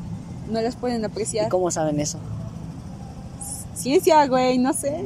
No 0.50 0.60
las 0.60 0.76
pueden 0.76 1.02
¿Y 1.02 1.04
apreciar. 1.04 1.48
cómo 1.48 1.70
saben 1.70 1.98
eso? 2.00 2.18
Ciencia, 3.74 4.26
güey, 4.26 4.58
no 4.58 4.72
sé. 4.72 5.04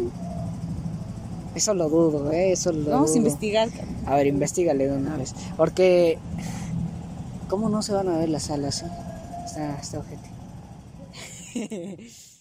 Eso 1.54 1.74
lo 1.74 1.88
dudo, 1.88 2.30
¿eh? 2.32 2.52
Eso 2.52 2.72
lo 2.72 2.90
Vamos 2.90 3.14
a 3.14 3.18
investigar, 3.18 3.68
cabrón. 3.70 3.94
A 4.06 4.14
ver, 4.16 4.26
investigale 4.26 4.86
de 4.88 4.96
una 4.96 5.16
vez. 5.16 5.34
Porque. 5.56 6.18
¿Cómo 7.48 7.68
no 7.68 7.82
se 7.82 7.92
van 7.92 8.08
a 8.08 8.16
ver 8.18 8.28
las 8.30 8.50
alas? 8.50 8.82
eh? 8.82 8.86
Está, 9.44 9.78
está 9.78 9.98
ojete. 9.98 10.30